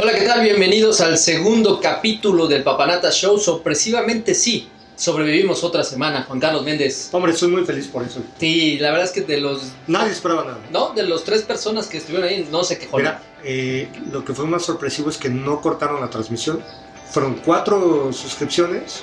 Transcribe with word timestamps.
Hola, 0.00 0.14
¿qué 0.16 0.24
tal? 0.24 0.42
Bienvenidos 0.42 1.00
al 1.00 1.18
segundo 1.18 1.80
capítulo 1.80 2.46
del 2.46 2.62
Papanata 2.62 3.10
Show. 3.10 3.36
Sorpresivamente 3.36 4.32
sí, 4.32 4.68
sobrevivimos 4.94 5.64
otra 5.64 5.82
semana, 5.82 6.22
Juan 6.22 6.38
Carlos 6.38 6.62
Méndez. 6.62 7.08
Hombre, 7.10 7.32
estoy 7.32 7.48
muy 7.48 7.64
feliz 7.64 7.88
por 7.88 8.04
eso. 8.04 8.22
Sí, 8.38 8.78
la 8.78 8.92
verdad 8.92 9.06
es 9.06 9.10
que 9.10 9.22
de 9.22 9.40
los... 9.40 9.72
Nadie 9.88 10.12
esperaba 10.12 10.44
nada. 10.44 10.60
No, 10.70 10.90
de 10.94 11.02
los 11.02 11.24
tres 11.24 11.42
personas 11.42 11.88
que 11.88 11.98
estuvieron 11.98 12.28
ahí, 12.28 12.46
no 12.48 12.62
se 12.62 12.78
quejó. 12.78 12.98
Mira, 12.98 13.20
eh, 13.42 13.88
lo 14.12 14.24
que 14.24 14.34
fue 14.34 14.46
más 14.46 14.64
sorpresivo 14.64 15.10
es 15.10 15.16
que 15.16 15.30
no 15.30 15.60
cortaron 15.60 16.00
la 16.00 16.08
transmisión. 16.08 16.62
Fueron 17.10 17.34
cuatro 17.44 18.12
suscripciones. 18.12 19.02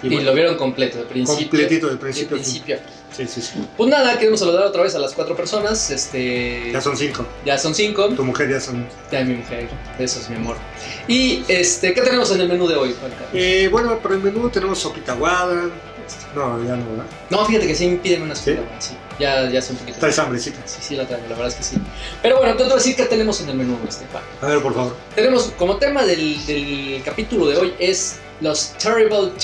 Y, 0.00 0.10
bueno, 0.10 0.26
lo 0.26 0.34
vieron 0.34 0.56
completo, 0.56 0.98
de 0.98 1.06
principio. 1.06 1.48
completito 1.48 1.88
del 1.88 1.96
de 1.96 2.00
principio. 2.00 2.36
a 2.36 2.38
fin. 2.38 2.44
principio. 2.44 2.76
a 2.76 2.78
fin. 2.78 3.03
Sí, 3.16 3.26
sí, 3.26 3.40
sí. 3.40 3.52
Pues 3.76 3.88
nada, 3.90 4.18
queremos 4.18 4.40
saludar 4.40 4.64
otra 4.66 4.82
vez 4.82 4.94
a 4.94 4.98
las 4.98 5.12
cuatro 5.12 5.36
personas. 5.36 5.90
Este... 5.90 6.70
Ya 6.72 6.80
son 6.80 6.96
cinco. 6.96 7.24
Ya 7.44 7.56
son 7.58 7.74
cinco. 7.74 8.08
Tu 8.08 8.24
mujer 8.24 8.50
ya 8.50 8.60
son. 8.60 8.86
Ya 9.12 9.24
mi 9.24 9.34
mujer, 9.34 9.68
eso 9.98 10.20
es 10.20 10.28
mi 10.30 10.36
amor. 10.36 10.56
Y 11.06 11.44
este, 11.48 11.94
¿qué 11.94 12.02
tenemos 12.02 12.30
en 12.32 12.40
el 12.40 12.48
menú 12.48 12.66
de 12.66 12.74
hoy, 12.74 12.94
Juan 12.98 13.12
Carlos? 13.12 13.30
Eh, 13.32 13.68
bueno, 13.70 13.98
por 13.98 14.12
el 14.12 14.18
menú 14.18 14.48
tenemos 14.50 14.78
sopita 14.80 15.12
aguada. 15.12 15.66
Este, 16.06 16.24
No, 16.34 16.62
ya 16.64 16.76
no, 16.76 16.90
¿verdad? 16.90 17.04
No, 17.30 17.46
fíjate 17.46 17.66
que 17.68 17.74
sí, 17.74 18.00
pídeme 18.02 18.24
una 18.24 18.34
¿Sí? 18.34 18.54
sopa, 18.56 18.80
sí. 18.80 18.94
Ya, 19.20 19.48
ya 19.48 19.62
son 19.62 19.76
un 19.76 19.80
poquito. 19.80 19.98
Traes 20.00 20.18
hambrecita. 20.18 20.58
Sí, 20.66 20.78
sí, 20.80 20.96
la 20.96 21.06
traigo, 21.06 21.24
la 21.28 21.36
verdad 21.36 21.48
es 21.48 21.54
que 21.54 21.62
sí. 21.62 21.76
Pero 22.20 22.38
bueno, 22.38 22.56
te 22.56 22.64
voy 22.64 22.72
a 22.72 22.74
decir 22.74 22.96
qué 22.96 23.04
tenemos 23.04 23.40
en 23.42 23.50
el 23.50 23.56
menú, 23.56 23.78
este 23.88 24.04
Juan. 24.10 24.24
A 24.42 24.46
ver, 24.46 24.60
por 24.60 24.74
favor. 24.74 24.96
Tenemos 25.14 25.52
como 25.56 25.76
tema 25.76 26.04
del, 26.04 26.44
del 26.46 27.00
capítulo 27.04 27.46
de 27.46 27.56
hoy 27.56 27.74
es 27.78 28.16
los 28.40 28.70
Terrible 28.72 29.10
2. 29.16 29.34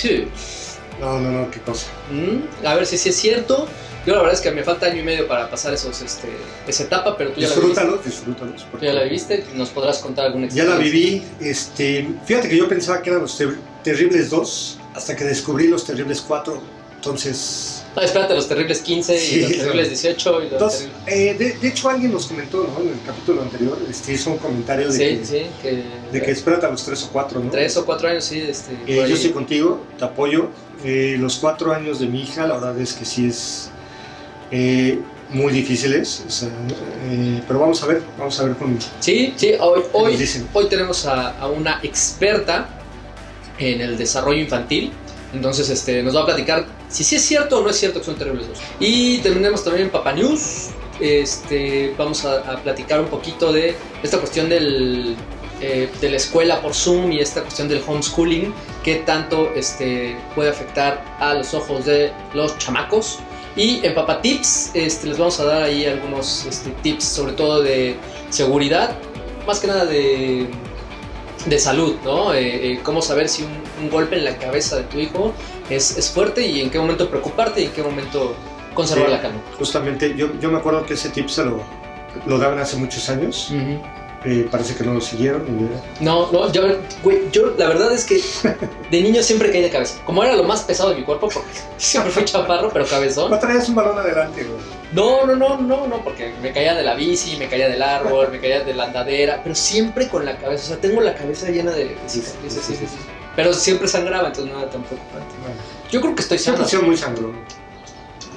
No, 1.00 1.18
no, 1.18 1.30
no, 1.30 1.50
qué 1.50 1.60
cosa. 1.60 1.86
¿Mm? 2.10 2.66
A 2.66 2.74
ver 2.74 2.86
si 2.86 2.98
sí 2.98 3.08
es 3.08 3.16
cierto. 3.16 3.66
Yo 4.06 4.14
la 4.14 4.20
verdad 4.20 4.34
es 4.34 4.40
que 4.40 4.50
me 4.50 4.62
falta 4.64 4.86
año 4.86 5.00
y 5.00 5.04
medio 5.04 5.28
para 5.28 5.50
pasar 5.50 5.74
esos, 5.74 6.00
este, 6.00 6.28
esa 6.66 6.84
etapa, 6.84 7.16
pero 7.18 7.32
tú 7.32 7.40
ya 7.40 7.48
la 7.48 7.54
viviste. 7.54 7.68
Disfrútalos, 7.80 8.04
disfrútalos. 8.04 8.66
Tú 8.70 8.78
ya 8.84 8.92
la 8.94 9.02
viviste, 9.02 9.44
nos 9.54 9.68
podrás 9.70 9.98
contar 9.98 10.26
alguna 10.26 10.48
Ya 10.48 10.64
la 10.64 10.76
experiencia. 10.76 11.20
viví. 11.38 11.50
Este, 11.50 12.08
fíjate 12.24 12.48
que 12.48 12.56
yo 12.56 12.66
pensaba 12.68 13.02
que 13.02 13.10
eran 13.10 13.22
los 13.22 13.36
ter- 13.36 13.58
terribles 13.84 14.30
2 14.30 14.78
hasta 14.94 15.14
que 15.16 15.24
descubrí 15.24 15.68
los 15.68 15.84
terribles 15.84 16.22
4. 16.26 16.79
Entonces, 17.00 17.82
No, 17.96 18.02
espérate, 18.02 18.34
los 18.34 18.46
terribles 18.46 18.80
15 18.80 19.16
y 19.16 19.18
Sí, 19.18 19.40
los 19.40 19.50
no. 19.52 19.56
terribles 19.56 19.88
18 19.88 20.30
y 20.30 20.42
los 20.44 20.52
entonces 20.52 20.88
terribles... 21.06 21.14
eh, 21.16 21.34
de, 21.38 21.52
de 21.58 21.68
hecho 21.68 21.88
alguien 21.88 22.12
nos 22.12 22.26
comentó 22.26 22.58
¿no? 22.72 22.82
en 22.84 22.88
el 22.92 23.00
capítulo 23.06 23.40
anterior, 23.40 23.78
este, 23.88 24.12
hizo 24.12 24.30
un 24.32 24.36
comentario 24.38 24.92
de, 24.92 24.92
Sí, 24.92 25.18
que, 25.18 25.24
sí, 25.24 25.46
que... 25.62 25.84
de 26.12 26.22
que 26.22 26.30
espérate 26.30 26.66
a 26.66 26.70
los 26.70 26.84
3 26.84 27.02
o 27.04 27.08
4, 27.10 27.40
¿no? 27.40 27.50
Tres 27.50 27.76
o 27.78 27.86
cuatro 27.86 28.08
años, 28.08 28.24
sí, 28.24 28.38
este... 28.46 28.72
Eh, 28.86 29.06
yo 29.08 29.14
estoy 29.14 29.30
contigo, 29.30 29.80
te 29.98 30.04
apoyo. 30.04 30.48
Eh, 30.84 31.16
los 31.18 31.36
4 31.38 31.72
años 31.72 31.98
de 32.00 32.06
mi 32.06 32.22
hija, 32.22 32.46
la 32.46 32.54
verdad 32.54 32.78
es 32.78 32.92
que 32.92 33.04
sí 33.06 33.26
es 33.28 33.70
eh, 34.50 34.98
muy 35.30 35.52
difíciles. 35.52 36.24
o 36.26 36.30
sea, 36.30 36.48
eh, 37.10 37.42
pero 37.48 37.60
vamos 37.60 37.82
a 37.82 37.86
ver, 37.86 38.02
vamos 38.18 38.38
a 38.40 38.44
ver 38.44 38.56
con 38.56 38.78
Sí, 39.00 39.32
sí, 39.36 39.52
hoy, 39.58 39.82
hoy, 39.92 40.18
hoy 40.52 40.66
tenemos 40.68 41.06
a, 41.06 41.38
a 41.38 41.48
una 41.48 41.80
experta 41.82 42.68
en 43.58 43.80
el 43.80 43.96
desarrollo 43.96 44.40
infantil. 44.40 44.92
Entonces 45.32 45.68
este, 45.70 46.02
nos 46.02 46.16
va 46.16 46.22
a 46.22 46.26
platicar 46.26 46.66
si 46.88 47.04
sí 47.04 47.16
es 47.16 47.22
cierto 47.22 47.58
o 47.58 47.62
no 47.62 47.70
es 47.70 47.76
cierto 47.76 48.00
que 48.00 48.06
son 48.06 48.16
terribles 48.16 48.48
dos. 48.48 48.58
Y 48.80 49.18
tenemos 49.18 49.64
también 49.64 49.90
Papa 49.90 50.12
News. 50.12 50.68
Este, 51.00 51.94
vamos 51.96 52.24
a, 52.24 52.40
a 52.40 52.62
platicar 52.62 53.00
un 53.00 53.06
poquito 53.06 53.52
de 53.52 53.74
esta 54.02 54.18
cuestión 54.18 54.48
del, 54.48 55.16
eh, 55.62 55.90
de 56.00 56.08
la 56.08 56.16
escuela 56.16 56.62
por 56.62 56.72
Zoom 56.72 57.12
y 57.12 57.20
esta 57.20 57.42
cuestión 57.42 57.68
del 57.68 57.82
homeschooling. 57.86 58.54
Qué 58.82 58.96
tanto 58.96 59.50
este, 59.54 60.16
puede 60.34 60.48
afectar 60.48 61.04
a 61.20 61.34
los 61.34 61.52
ojos 61.52 61.84
de 61.84 62.12
los 62.32 62.56
chamacos. 62.56 63.18
Y 63.56 63.84
en 63.84 63.94
Papa 63.94 64.22
Tips 64.22 64.70
este, 64.72 65.08
les 65.08 65.18
vamos 65.18 65.38
a 65.38 65.44
dar 65.44 65.62
ahí 65.62 65.84
algunos 65.84 66.46
este, 66.46 66.70
tips, 66.82 67.04
sobre 67.04 67.34
todo 67.34 67.60
de 67.60 67.96
seguridad, 68.30 68.96
más 69.46 69.60
que 69.60 69.66
nada 69.66 69.84
de, 69.84 70.48
de 71.46 71.58
salud, 71.58 71.96
¿no? 72.04 72.34
Eh, 72.34 72.72
eh, 72.72 72.80
cómo 72.82 73.00
saber 73.02 73.28
si 73.28 73.42
un, 73.44 73.52
un 73.82 73.90
golpe 73.90 74.16
en 74.16 74.24
la 74.24 74.36
cabeza 74.36 74.76
de 74.76 74.82
tu 74.84 74.98
hijo 74.98 75.32
es, 75.70 75.96
es 75.96 76.10
fuerte 76.10 76.46
y 76.46 76.60
en 76.60 76.70
qué 76.70 76.78
momento 76.78 77.08
preocuparte 77.08 77.62
y 77.62 77.64
en 77.66 77.72
qué 77.72 77.82
momento 77.82 78.34
conservar 78.74 79.06
Sí. 79.06 79.12
la 79.12 79.22
calma. 79.22 79.40
Justamente, 79.58 80.14
yo, 80.16 80.28
yo 80.40 80.50
me 80.50 80.58
acuerdo 80.58 80.84
que 80.86 80.94
ese 80.94 81.08
tip 81.10 81.28
se 81.28 81.44
lo, 81.44 81.62
lo 82.26 82.38
daban 82.38 82.58
hace 82.58 82.76
muchos 82.76 83.08
años. 83.08 83.50
Eh, 84.22 84.46
parece 84.50 84.74
que 84.74 84.84
no 84.84 84.92
lo 84.92 85.00
siguieron. 85.00 85.46
No, 86.00 86.30
no, 86.30 86.52
yo, 86.52 86.62
güey, 87.02 87.20
yo 87.32 87.54
la 87.56 87.68
verdad 87.68 87.90
es 87.94 88.04
que 88.04 88.20
de 88.90 89.00
niño 89.00 89.22
siempre 89.22 89.50
caí 89.50 89.62
de 89.62 89.70
cabeza. 89.70 89.98
Como 90.04 90.22
era 90.22 90.36
lo 90.36 90.44
más 90.44 90.60
pesado 90.62 90.90
de 90.90 90.96
mi 90.96 91.04
cuerpo, 91.04 91.30
porque 91.32 91.48
siempre 91.78 92.12
fui 92.12 92.24
chaparro, 92.26 92.68
pero 92.70 92.84
cabezón. 92.86 93.30
No 93.30 93.38
traías 93.38 93.66
un 93.70 93.76
balón 93.76 93.98
adelante, 93.98 94.44
güey. 94.44 94.60
No, 94.92 95.24
no, 95.24 95.36
no, 95.36 95.56
no, 95.60 95.86
no, 95.86 96.02
porque 96.02 96.32
me 96.42 96.52
caía 96.52 96.74
de 96.74 96.82
la 96.82 96.94
bici, 96.94 97.36
me 97.36 97.48
caía 97.48 97.68
del 97.68 97.80
árbol, 97.82 98.28
me 98.32 98.40
caía 98.40 98.60
de 98.64 98.74
la 98.74 98.84
andadera, 98.84 99.40
pero 99.42 99.54
siempre 99.54 100.08
con 100.08 100.24
la 100.24 100.36
cabeza. 100.36 100.64
O 100.64 100.66
sea, 100.68 100.76
tengo 100.80 101.00
la 101.00 101.14
cabeza 101.14 101.48
llena 101.48 101.70
de 101.70 101.96
cicatrices, 102.08 102.64
sí, 102.64 102.74
sí, 102.74 102.86
sí. 102.86 102.96
Pero 103.36 103.52
siempre 103.54 103.86
sangraba, 103.86 104.28
entonces 104.28 104.52
no 104.52 104.60
era 104.60 104.68
tan 104.70 104.82
preocupante. 104.82 105.34
Bueno, 105.42 105.56
Yo 105.92 106.00
creo 106.00 106.14
que 106.16 106.22
estoy 106.22 106.38
siempre 106.38 106.64
sano. 106.64 106.68
sido 106.68 106.82
muy 106.82 106.96
sangrón. 106.96 107.32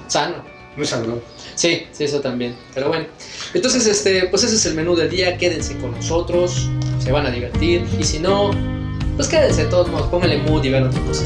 Sano. 0.08 0.36
Muy 0.78 0.86
sangrón. 0.86 1.22
Sí, 1.56 1.88
sí, 1.92 2.04
eso 2.04 2.20
también. 2.22 2.56
Pero 2.74 2.90
bueno. 2.90 3.06
Entonces, 3.54 3.86
este, 3.88 4.28
pues 4.28 4.44
ese 4.44 4.56
es 4.56 4.66
el 4.68 4.76
menú 4.76 4.96
del 4.96 5.10
día. 5.10 5.38
Quédense 5.38 5.78
con 5.78 5.92
nosotros. 5.92 6.70
Se 7.00 7.12
van 7.12 7.26
a 7.26 7.32
divertir. 7.32 7.88
Y 8.00 8.04
si 8.04 8.20
no, 8.20 8.52
pues 9.16 9.28
quédense 9.28 9.64
de 9.66 9.70
todos 9.70 9.88
modos. 9.90 10.08
Pónganle 10.08 10.38
mood 10.38 10.64
y 10.64 10.70
vean 10.70 10.88
otra 10.88 11.02
cosa. 11.02 11.24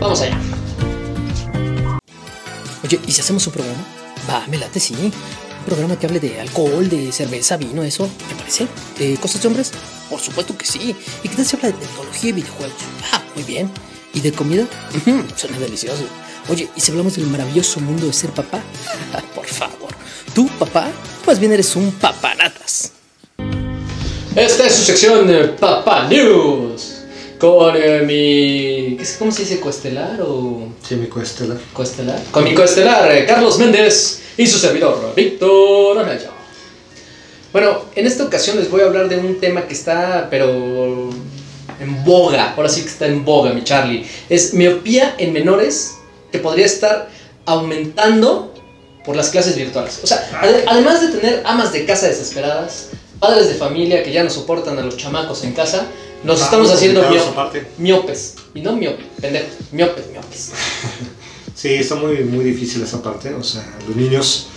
Vamos 0.00 0.20
allá. 0.20 0.38
Oye, 2.84 3.00
¿y 3.06 3.12
si 3.12 3.22
hacemos 3.22 3.46
un 3.46 3.54
programa? 3.54 3.82
Va, 4.28 4.46
me 4.46 4.58
late, 4.58 4.78
sí. 4.78 4.94
Un 4.94 5.64
programa 5.64 5.98
que 5.98 6.06
hable 6.06 6.20
de 6.20 6.38
alcohol, 6.38 6.86
de 6.88 7.10
cerveza, 7.12 7.56
vino, 7.56 7.82
eso, 7.82 8.10
¿te 8.28 8.34
parece? 8.34 8.68
¿De 8.98 9.16
cosas 9.16 9.40
de 9.40 9.48
hombres? 9.48 9.72
Por 10.10 10.20
supuesto 10.20 10.56
que 10.56 10.66
sí. 10.66 10.94
¿Y 11.22 11.28
qué 11.28 11.34
tal 11.34 11.46
si 11.46 11.56
habla 11.56 11.68
de 11.68 11.78
tecnología 11.78 12.28
y 12.28 12.32
videojuegos? 12.34 12.76
Ah, 13.10 13.22
muy 13.34 13.44
bien. 13.44 13.70
¿Y 14.12 14.20
de 14.20 14.32
comida? 14.32 14.66
Suena 15.34 15.58
delicioso. 15.58 16.04
Oye, 16.50 16.68
¿y 16.76 16.80
si 16.80 16.90
hablamos 16.90 17.16
del 17.16 17.26
maravilloso 17.28 17.80
mundo 17.80 18.06
de 18.06 18.12
ser 18.12 18.30
papá? 18.30 18.62
Por 19.34 19.46
favor. 19.46 19.94
¿Tú, 20.34 20.46
papá? 20.58 20.90
Más 21.26 21.38
bien 21.38 21.52
eres 21.52 21.74
un 21.76 21.90
papanatas. 21.92 22.92
Esta 24.36 24.66
es 24.66 24.74
su 24.74 24.84
sección 24.84 25.26
de 25.26 25.44
Papa 25.44 26.06
News. 26.08 26.93
Con 27.44 27.76
eh, 27.76 28.00
mi. 28.00 28.96
¿qué 28.96 29.04
¿Cómo 29.18 29.30
se 29.30 29.42
dice? 29.42 29.60
¿Coestelar 29.60 30.18
o.? 30.22 30.66
Sí, 30.82 30.94
mi 30.96 31.08
coestelar. 31.08 31.58
¿Coestelar? 31.74 32.18
Con 32.30 32.42
mi 32.42 32.54
coestelar, 32.54 33.12
eh, 33.12 33.26
Carlos 33.26 33.58
Méndez 33.58 34.20
y 34.38 34.46
su 34.46 34.58
servidor, 34.58 35.12
Víctor 35.14 35.98
Anaya. 35.98 36.30
Bueno, 37.52 37.82
en 37.94 38.06
esta 38.06 38.24
ocasión 38.24 38.56
les 38.56 38.70
voy 38.70 38.80
a 38.80 38.86
hablar 38.86 39.10
de 39.10 39.18
un 39.18 39.38
tema 39.40 39.66
que 39.66 39.74
está, 39.74 40.28
pero 40.30 40.48
en 41.80 42.04
boga. 42.06 42.54
Ahora 42.56 42.70
sí 42.70 42.80
que 42.80 42.88
está 42.88 43.06
en 43.08 43.26
boga, 43.26 43.52
mi 43.52 43.62
Charlie. 43.62 44.06
Es 44.30 44.54
miopía 44.54 45.14
en 45.18 45.34
menores 45.34 45.96
que 46.32 46.38
podría 46.38 46.64
estar 46.64 47.10
aumentando 47.44 48.54
por 49.04 49.16
las 49.16 49.28
clases 49.28 49.54
virtuales. 49.54 50.00
O 50.02 50.06
sea, 50.06 50.26
ade- 50.40 50.64
además 50.66 51.02
de 51.02 51.08
tener 51.18 51.42
amas 51.44 51.74
de 51.74 51.84
casa 51.84 52.06
desesperadas, 52.08 52.88
padres 53.20 53.48
de 53.48 53.54
familia 53.54 54.02
que 54.02 54.12
ya 54.12 54.24
no 54.24 54.30
soportan 54.30 54.78
a 54.78 54.82
los 54.82 54.96
chamacos 54.96 55.44
en 55.44 55.52
casa, 55.52 55.86
nos 56.24 56.40
Ah, 56.40 56.44
estamos 56.44 56.70
haciendo 56.70 57.02
miopes. 57.78 58.34
Y 58.54 58.60
no 58.60 58.76
miopes, 58.76 59.04
pendejos, 59.20 59.50
miopes, 59.72 60.04
miopes. 60.10 60.50
Sí, 61.54 61.68
está 61.74 61.94
muy, 61.94 62.18
muy 62.24 62.44
difícil 62.44 62.82
esa 62.82 63.00
parte. 63.02 63.32
O 63.32 63.42
sea, 63.42 63.64
los 63.86 63.96
niños, 63.96 64.48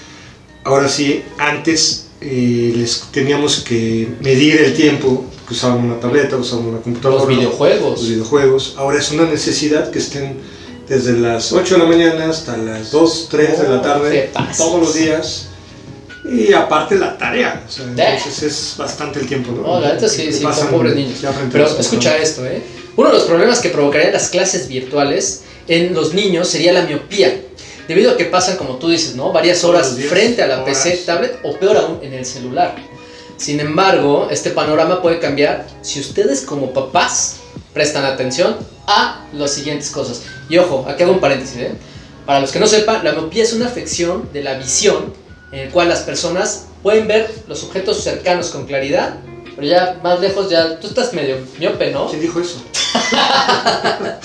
ahora 0.65 0.89
sí, 0.89 1.23
antes 1.37 2.07
eh, 2.19 2.73
les 2.75 3.01
teníamos 3.11 3.57
que 3.61 4.09
medir 4.19 4.59
el 4.61 4.73
tiempo 4.73 5.23
que 5.47 5.53
usaban 5.53 5.85
una 5.85 5.99
tableta, 5.99 6.35
usaban 6.35 6.65
una 6.65 6.79
computadora. 6.81 7.23
Los 7.23 7.29
videojuegos. 7.37 7.99
Los 8.01 8.09
videojuegos. 8.09 8.73
Ahora 8.77 8.99
es 8.99 9.11
una 9.11 9.23
necesidad 9.25 9.89
que 9.91 9.99
estén 9.99 10.37
desde 10.89 11.13
las 11.13 11.53
8 11.53 11.75
de 11.75 11.79
la 11.79 11.85
mañana 11.85 12.29
hasta 12.29 12.57
las 12.57 12.91
2, 12.91 13.27
3 13.29 13.59
de 13.61 13.67
la 13.69 13.77
Oh, 13.77 13.81
tarde, 13.81 14.31
todos 14.57 14.79
los 14.81 14.93
días. 14.95 15.47
Y 16.29 16.53
aparte 16.53 16.95
la 16.95 17.17
tarea. 17.17 17.63
O 17.67 17.71
sea, 17.71 17.85
entonces 17.85 18.43
es 18.43 18.75
bastante 18.77 19.19
el 19.19 19.27
tiempo, 19.27 19.51
¿no? 19.51 19.61
No, 19.61 19.79
la 19.79 19.93
neta 19.93 20.09
sí, 20.09 20.31
son 20.33 20.67
pobres 20.69 20.95
niños. 20.95 21.19
Pero 21.51 21.65
escucha 21.79 22.17
esto, 22.17 22.45
¿eh? 22.45 22.61
Uno 22.95 23.09
de 23.09 23.15
los 23.15 23.25
problemas 23.25 23.59
que 23.59 23.69
provocarían 23.69 24.11
las 24.11 24.29
clases 24.29 24.67
virtuales 24.67 25.43
en 25.67 25.93
los 25.93 26.13
niños 26.13 26.47
sería 26.47 26.73
la 26.73 26.81
miopía. 26.81 27.41
Debido 27.87 28.11
a 28.11 28.17
que 28.17 28.25
pasan, 28.25 28.57
como 28.57 28.75
tú 28.77 28.89
dices, 28.89 29.15
¿no? 29.15 29.31
Varias 29.31 29.63
horas 29.63 29.95
días, 29.95 30.09
frente 30.09 30.41
a 30.41 30.47
la 30.47 30.63
horas. 30.63 30.77
PC, 30.83 31.03
tablet 31.05 31.39
o 31.43 31.57
peor 31.57 31.77
aún 31.77 31.99
en 32.01 32.13
el 32.13 32.25
celular. 32.25 32.75
Sin 33.37 33.59
embargo, 33.59 34.27
este 34.29 34.49
panorama 34.49 35.01
puede 35.01 35.19
cambiar 35.19 35.67
si 35.81 35.99
ustedes 35.99 36.41
como 36.41 36.73
papás 36.73 37.37
prestan 37.73 38.03
atención 38.03 38.57
a 38.87 39.25
las 39.31 39.53
siguientes 39.53 39.91
cosas. 39.91 40.23
Y 40.49 40.57
ojo, 40.57 40.85
aquí 40.89 41.03
hago 41.03 41.13
un 41.13 41.19
paréntesis, 41.19 41.57
¿eh? 41.57 41.71
Para 42.25 42.41
los 42.41 42.51
que 42.51 42.59
no 42.59 42.67
sepan, 42.67 43.05
la 43.05 43.13
miopía 43.13 43.43
es 43.43 43.53
una 43.53 43.67
afección 43.67 44.27
de 44.33 44.43
la 44.43 44.55
visión 44.55 45.13
en 45.51 45.59
el 45.59 45.69
cual 45.71 45.89
las 45.89 45.99
personas 46.01 46.65
pueden 46.83 47.07
ver 47.07 47.29
los 47.47 47.63
objetos 47.63 48.03
cercanos 48.03 48.49
con 48.49 48.65
claridad, 48.65 49.15
pero 49.55 49.67
ya 49.67 49.99
más 50.03 50.19
lejos 50.19 50.49
ya 50.49 50.79
tú 50.79 50.87
estás 50.87 51.13
medio 51.13 51.37
miope, 51.59 51.91
¿no? 51.91 52.07
¿Quién 52.09 52.21
dijo 52.21 52.39
eso? 52.39 52.61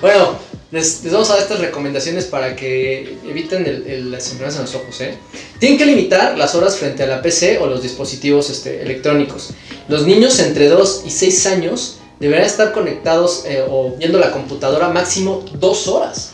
Bueno, 0.00 0.36
les, 0.70 1.02
les 1.02 1.12
vamos 1.12 1.28
a 1.30 1.34
dar 1.34 1.42
estas 1.42 1.58
recomendaciones 1.60 2.26
para 2.26 2.54
que 2.54 3.18
eviten 3.28 3.66
el- 3.66 3.86
el- 3.86 4.10
las 4.12 4.24
enfermedades 4.30 4.56
en 4.56 4.62
los 4.62 4.74
ojos. 4.76 5.00
¿eh? 5.00 5.18
Tienen 5.58 5.76
que 5.78 5.86
limitar 5.86 6.38
las 6.38 6.54
horas 6.54 6.76
frente 6.76 7.02
a 7.02 7.06
la 7.06 7.20
PC 7.22 7.58
o 7.58 7.66
los 7.66 7.82
dispositivos 7.82 8.48
este, 8.50 8.80
electrónicos. 8.82 9.50
Los 9.88 10.06
niños 10.06 10.38
entre 10.38 10.68
2 10.68 11.02
y 11.04 11.10
6 11.10 11.46
años 11.46 11.96
deberán 12.20 12.44
estar 12.46 12.72
conectados 12.72 13.44
eh, 13.46 13.64
o 13.68 13.96
viendo 13.98 14.18
la 14.18 14.30
computadora 14.30 14.88
máximo 14.88 15.44
2 15.54 15.88
horas. 15.88 16.30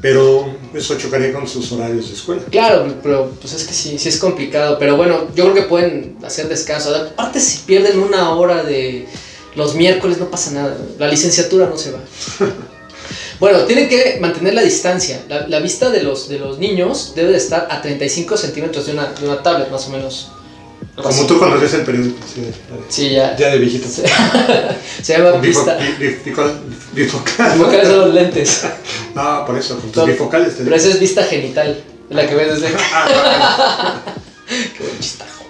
Pero 0.00 0.56
eso 0.74 0.96
chocaría 0.96 1.32
con 1.32 1.46
sus 1.46 1.70
horarios 1.72 2.08
de 2.08 2.14
escuela. 2.14 2.42
Claro, 2.50 2.94
pero 3.02 3.30
pues 3.40 3.52
es 3.54 3.64
que 3.64 3.74
sí, 3.74 3.98
sí 3.98 4.08
es 4.08 4.18
complicado. 4.18 4.78
Pero 4.78 4.96
bueno, 4.96 5.28
yo 5.34 5.44
creo 5.44 5.54
que 5.54 5.62
pueden 5.62 6.16
hacer 6.24 6.48
descanso. 6.48 6.94
Aparte, 6.94 7.40
si 7.40 7.58
pierden 7.64 7.98
una 7.98 8.30
hora 8.30 8.62
de 8.62 9.06
los 9.54 9.74
miércoles, 9.74 10.18
no 10.18 10.30
pasa 10.30 10.52
nada. 10.52 10.76
La 10.98 11.08
licenciatura 11.08 11.66
no 11.66 11.76
se 11.76 11.92
va. 11.92 12.00
Bueno, 13.40 13.60
tienen 13.60 13.88
que 13.88 14.18
mantener 14.20 14.52
la 14.52 14.62
distancia. 14.62 15.24
La, 15.28 15.46
la 15.46 15.60
vista 15.60 15.90
de 15.90 16.02
los, 16.02 16.28
de 16.28 16.40
los 16.40 16.58
niños 16.58 17.12
debe 17.14 17.30
de 17.30 17.36
estar 17.36 17.68
a 17.70 17.80
35 17.80 18.36
centímetros 18.36 18.86
de 18.86 18.92
una, 18.92 19.12
de 19.12 19.26
una 19.26 19.40
tablet, 19.44 19.70
más 19.70 19.86
o 19.86 19.90
menos. 19.90 20.32
Como 21.02 21.26
tú 21.26 21.38
cuando 21.38 21.56
lees 21.58 21.74
el 21.74 21.82
periódico. 21.82 22.16
Sí, 22.26 22.42
Sí, 22.88 23.10
ya. 23.12 23.36
ya 23.36 23.50
de 23.50 23.58
viejito. 23.58 23.88
Se, 23.88 24.02
se 25.02 25.16
llama 25.18 25.32
bi- 25.38 25.48
bifocal- 25.52 25.78
bifocal. 26.92 27.52
Bifocales 27.54 27.88
son 27.88 27.98
los 28.00 28.14
lentes. 28.14 28.62
No, 29.14 29.44
por 29.46 29.58
eso, 29.58 29.76
con 29.78 29.90
tus 29.90 29.96
No, 29.96 30.06
bifocales. 30.06 30.56
te 30.56 30.64
Pero 30.64 30.76
esa 30.76 30.88
es 30.88 31.00
vista 31.00 31.22
genital. 31.24 31.82
La 32.10 32.26
que 32.28 32.34
ves 32.34 32.60
desde 32.60 32.74
Ah, 32.94 34.02
Qué 34.76 34.82
buen 34.84 34.98
chistajo. 35.00 35.44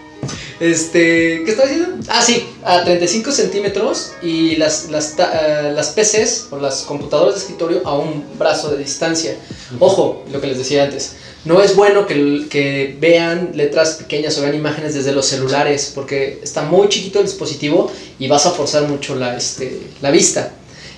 Este, 0.60 1.42
¿qué 1.44 1.52
estaba 1.52 1.68
diciendo? 1.68 1.96
Ah, 2.08 2.20
sí, 2.20 2.48
a 2.64 2.82
35 2.82 3.30
centímetros 3.30 4.12
y 4.22 4.56
las, 4.56 4.90
las, 4.90 5.14
eh, 5.18 5.72
las 5.74 5.90
PCs 5.90 6.48
o 6.50 6.58
las 6.58 6.82
computadoras 6.82 7.34
de 7.34 7.40
escritorio 7.40 7.82
a 7.84 7.96
un 7.96 8.24
brazo 8.38 8.70
de 8.70 8.78
distancia. 8.78 9.36
Ojo, 9.78 10.24
lo 10.32 10.40
que 10.40 10.48
les 10.48 10.58
decía 10.58 10.82
antes. 10.84 11.12
No 11.44 11.62
es 11.62 11.76
bueno 11.76 12.06
que, 12.06 12.46
que 12.50 12.96
vean 12.98 13.52
letras 13.54 13.94
pequeñas 13.94 14.36
o 14.38 14.42
vean 14.42 14.54
imágenes 14.54 14.94
desde 14.94 15.12
los 15.12 15.26
celulares 15.26 15.92
porque 15.94 16.40
está 16.42 16.62
muy 16.62 16.88
chiquito 16.88 17.20
el 17.20 17.26
dispositivo 17.26 17.90
y 18.18 18.26
vas 18.26 18.44
a 18.46 18.50
forzar 18.50 18.88
mucho 18.88 19.14
la, 19.14 19.36
este, 19.36 19.78
la 20.02 20.10
vista. 20.10 20.52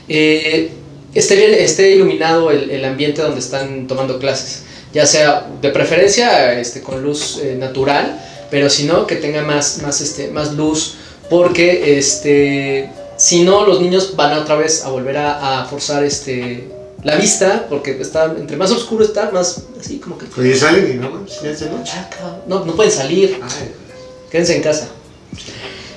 Eh, 0.09 0.71
esté, 1.15 1.63
esté 1.63 1.91
iluminado 1.91 2.51
el, 2.51 2.71
el 2.71 2.85
ambiente 2.85 3.23
donde 3.23 3.39
están 3.39 3.87
tomando 3.87 4.19
clases, 4.19 4.63
ya 4.95 5.07
sea 5.07 5.47
de 5.61 5.69
preferencia 5.71 6.59
este, 6.59 6.81
con 6.81 7.03
luz 7.03 7.39
eh, 7.43 7.57
natural, 7.59 8.21
pero 8.51 8.71
si 8.71 8.85
no, 8.85 9.07
que 9.07 9.17
tenga 9.17 9.43
más, 9.43 9.83
más, 9.83 10.01
este, 10.01 10.29
más 10.29 10.55
luz, 10.55 10.95
porque 11.29 11.99
este, 11.99 12.91
si 13.17 13.43
no, 13.43 13.67
los 13.67 13.81
niños 13.81 14.17
van 14.17 14.37
otra 14.37 14.57
vez 14.57 14.85
a 14.85 14.89
volver 14.89 15.19
a, 15.19 15.61
a 15.61 15.65
forzar 15.67 16.03
este, 16.03 16.65
la 17.05 17.17
vista, 17.17 17.67
porque 17.69 17.99
está, 18.01 18.27
entre 18.39 18.57
más 18.57 18.71
oscuro 18.71 19.05
está, 19.05 19.31
más 19.31 19.63
así 19.81 19.99
como 19.99 20.19
que... 20.19 20.27
Oye, 20.39 20.55
salen 20.57 20.91
y 20.93 20.95
no, 20.99 21.11
mames, 21.11 21.41
ya 21.43 21.51
es 21.51 21.61
de 21.61 21.71
noche. 21.71 21.93
"Ah, 21.97 22.09
cabrón". 22.11 22.41
No, 22.47 22.65
no 22.65 22.75
pueden 22.77 22.93
salir. 22.93 23.39
Ay, 23.43 23.73
Quédense 24.31 24.57
en 24.57 24.63
casa. 24.63 24.89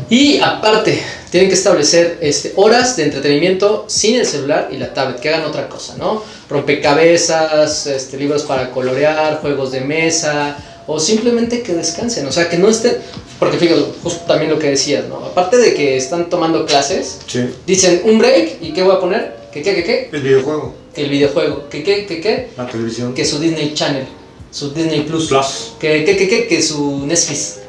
Y 0.09 0.39
aparte, 0.39 1.01
tienen 1.31 1.49
que 1.49 1.55
establecer 1.55 2.17
este, 2.21 2.53
horas 2.55 2.95
de 2.97 3.03
entretenimiento 3.03 3.85
sin 3.87 4.15
el 4.15 4.25
celular 4.25 4.69
y 4.71 4.77
la 4.77 4.93
tablet, 4.93 5.19
que 5.19 5.29
hagan 5.29 5.45
otra 5.45 5.67
cosa, 5.69 5.95
¿no? 5.97 6.21
Rompecabezas, 6.49 7.87
este, 7.87 8.17
libros 8.17 8.43
para 8.43 8.71
colorear, 8.71 9.39
juegos 9.41 9.71
de 9.71 9.81
mesa, 9.81 10.57
o 10.87 10.99
simplemente 10.99 11.61
que 11.61 11.73
descansen, 11.73 12.25
o 12.27 12.31
sea, 12.31 12.49
que 12.49 12.57
no 12.57 12.67
estén, 12.69 12.97
porque 13.39 13.57
fíjate, 13.57 13.83
justo 14.03 14.25
también 14.27 14.51
lo 14.51 14.59
que 14.59 14.69
decías, 14.71 15.05
¿no? 15.07 15.17
Aparte 15.25 15.57
de 15.57 15.73
que 15.73 15.95
están 15.97 16.29
tomando 16.29 16.65
clases, 16.65 17.19
Sí. 17.27 17.49
dicen 17.65 18.01
un 18.05 18.19
break, 18.19 18.57
¿y 18.61 18.73
qué 18.73 18.83
voy 18.83 18.95
a 18.95 18.99
poner? 18.99 19.37
¿Qué, 19.51 19.61
qué, 19.61 19.75
qué, 19.75 19.83
qué? 19.83 20.09
El 20.11 20.21
videojuego, 20.21 20.75
Que 20.93 21.03
el 21.03 21.09
videojuego, 21.09 21.67
¿qué, 21.69 21.83
qué, 21.83 22.05
qué, 22.05 22.21
qué? 22.21 22.49
la 22.55 22.67
televisión. 22.67 23.13
Que 23.13 23.25
su 23.25 23.39
Disney 23.39 23.73
Channel, 23.73 24.05
su 24.51 24.71
Disney 24.71 25.01
Plus. 25.01 25.27
Plus. 25.27 25.73
Que, 25.79 26.05
que, 26.05 26.15
que, 26.15 26.27
que, 26.27 26.47
que 26.47 26.61
su 26.61 27.05
Netflix. 27.05 27.59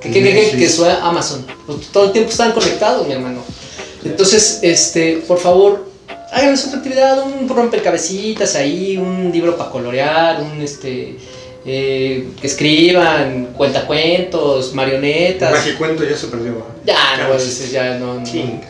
Que, 0.00 0.10
que, 0.10 0.22
que, 0.22 0.28
que, 0.28 0.34
Netflix. 0.34 0.62
que 0.62 0.68
su 0.68 0.84
Amazon. 0.84 1.46
Pues 1.66 1.88
todo 1.92 2.06
el 2.06 2.12
tiempo 2.12 2.30
están 2.30 2.52
conectados, 2.52 3.06
mi 3.06 3.14
hermano. 3.14 3.42
Entonces, 4.04 4.58
este, 4.62 5.22
por 5.26 5.38
favor, 5.38 5.86
hagan 6.30 6.54
otra 6.54 6.76
actividad, 6.76 7.22
un 7.22 7.48
rompecabecitas 7.48 8.54
ahí, 8.54 8.96
un 8.98 9.30
libro 9.32 9.56
para 9.56 9.70
colorear, 9.70 10.42
un 10.42 10.60
este 10.60 11.16
eh, 11.64 12.28
que 12.38 12.46
escriban 12.46 13.54
cuentacuentos, 13.56 14.74
marionetas. 14.74 15.52
Magicuento 15.52 16.04
ya 16.04 16.16
se 16.16 16.26
perdió. 16.26 16.52
¿eh? 16.52 16.82
Ya, 16.84 17.16
no, 17.16 17.38
ya 17.72 17.98
no, 17.98 18.20
no. 18.20 18.60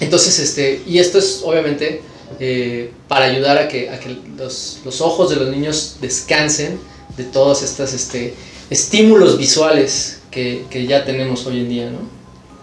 Entonces, 0.00 0.38
este, 0.38 0.82
y 0.86 0.98
esto 0.98 1.18
es 1.18 1.40
obviamente 1.44 2.02
eh, 2.40 2.92
para 3.08 3.26
ayudar 3.26 3.58
a 3.58 3.68
que, 3.68 3.90
a 3.90 3.98
que 3.98 4.16
los, 4.36 4.80
los 4.84 5.00
ojos 5.00 5.30
de 5.30 5.36
los 5.36 5.48
niños 5.48 5.96
descansen 6.00 6.78
de 7.16 7.24
todos 7.24 7.62
estos 7.62 7.92
este, 7.92 8.34
estímulos 8.70 9.38
visuales 9.38 10.20
que, 10.30 10.64
que 10.70 10.86
ya 10.86 11.04
tenemos 11.04 11.46
hoy 11.46 11.60
en 11.60 11.68
día, 11.68 11.90
¿no? 11.90 11.98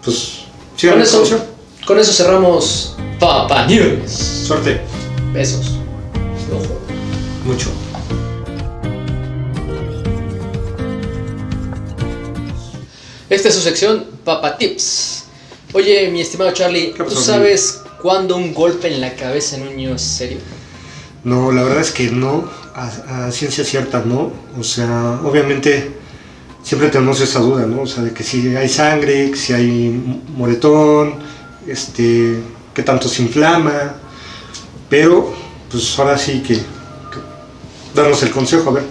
Pues, 0.02 0.44
sigan 0.76 0.94
Con 0.94 1.02
eso, 1.02 1.46
con 1.86 1.98
eso 1.98 2.12
cerramos 2.12 2.96
Papa 3.18 3.66
News. 3.66 4.10
Suerte. 4.10 4.80
Besos. 5.32 5.72
Ojo. 6.52 6.78
Mucho. 7.44 7.70
Esta 13.28 13.48
es 13.48 13.54
su 13.54 13.60
sección 13.60 14.06
Papa 14.24 14.56
Tips. 14.56 15.24
Oye, 15.72 16.08
mi 16.10 16.20
estimado 16.20 16.52
Charlie, 16.52 16.92
¿Qué 16.96 17.02
¿tú 17.02 17.10
sabes 17.10 17.82
cuándo 18.00 18.36
un 18.36 18.54
golpe 18.54 18.92
en 18.92 19.00
la 19.00 19.14
cabeza 19.14 19.56
en 19.56 19.62
un 19.62 19.76
niño 19.76 19.94
es 19.94 20.02
serio? 20.02 20.38
No, 21.24 21.50
la 21.52 21.62
verdad 21.62 21.80
es 21.80 21.90
que 21.90 22.10
no, 22.10 22.48
a, 22.74 23.26
a 23.26 23.32
ciencia 23.32 23.64
cierta 23.64 24.02
no. 24.04 24.32
O 24.58 24.62
sea, 24.62 25.20
obviamente 25.24 25.96
siempre 26.66 26.88
tenemos 26.88 27.20
esa 27.20 27.38
duda, 27.38 27.64
¿no? 27.64 27.82
O 27.82 27.86
sea, 27.86 28.02
de 28.02 28.12
que 28.12 28.24
si 28.24 28.56
hay 28.56 28.68
sangre, 28.68 29.36
si 29.36 29.52
hay 29.52 30.24
moretón, 30.36 31.14
este, 31.66 32.40
que 32.74 32.82
tanto 32.82 33.08
se 33.08 33.22
inflama. 33.22 33.94
Pero, 34.90 35.32
pues 35.70 35.96
ahora 35.98 36.18
sí 36.18 36.42
que, 36.42 36.60
que 37.96 38.02
danos 38.02 38.22
el 38.22 38.30
consejo, 38.30 38.70
a 38.70 38.74
ver. 38.74 38.84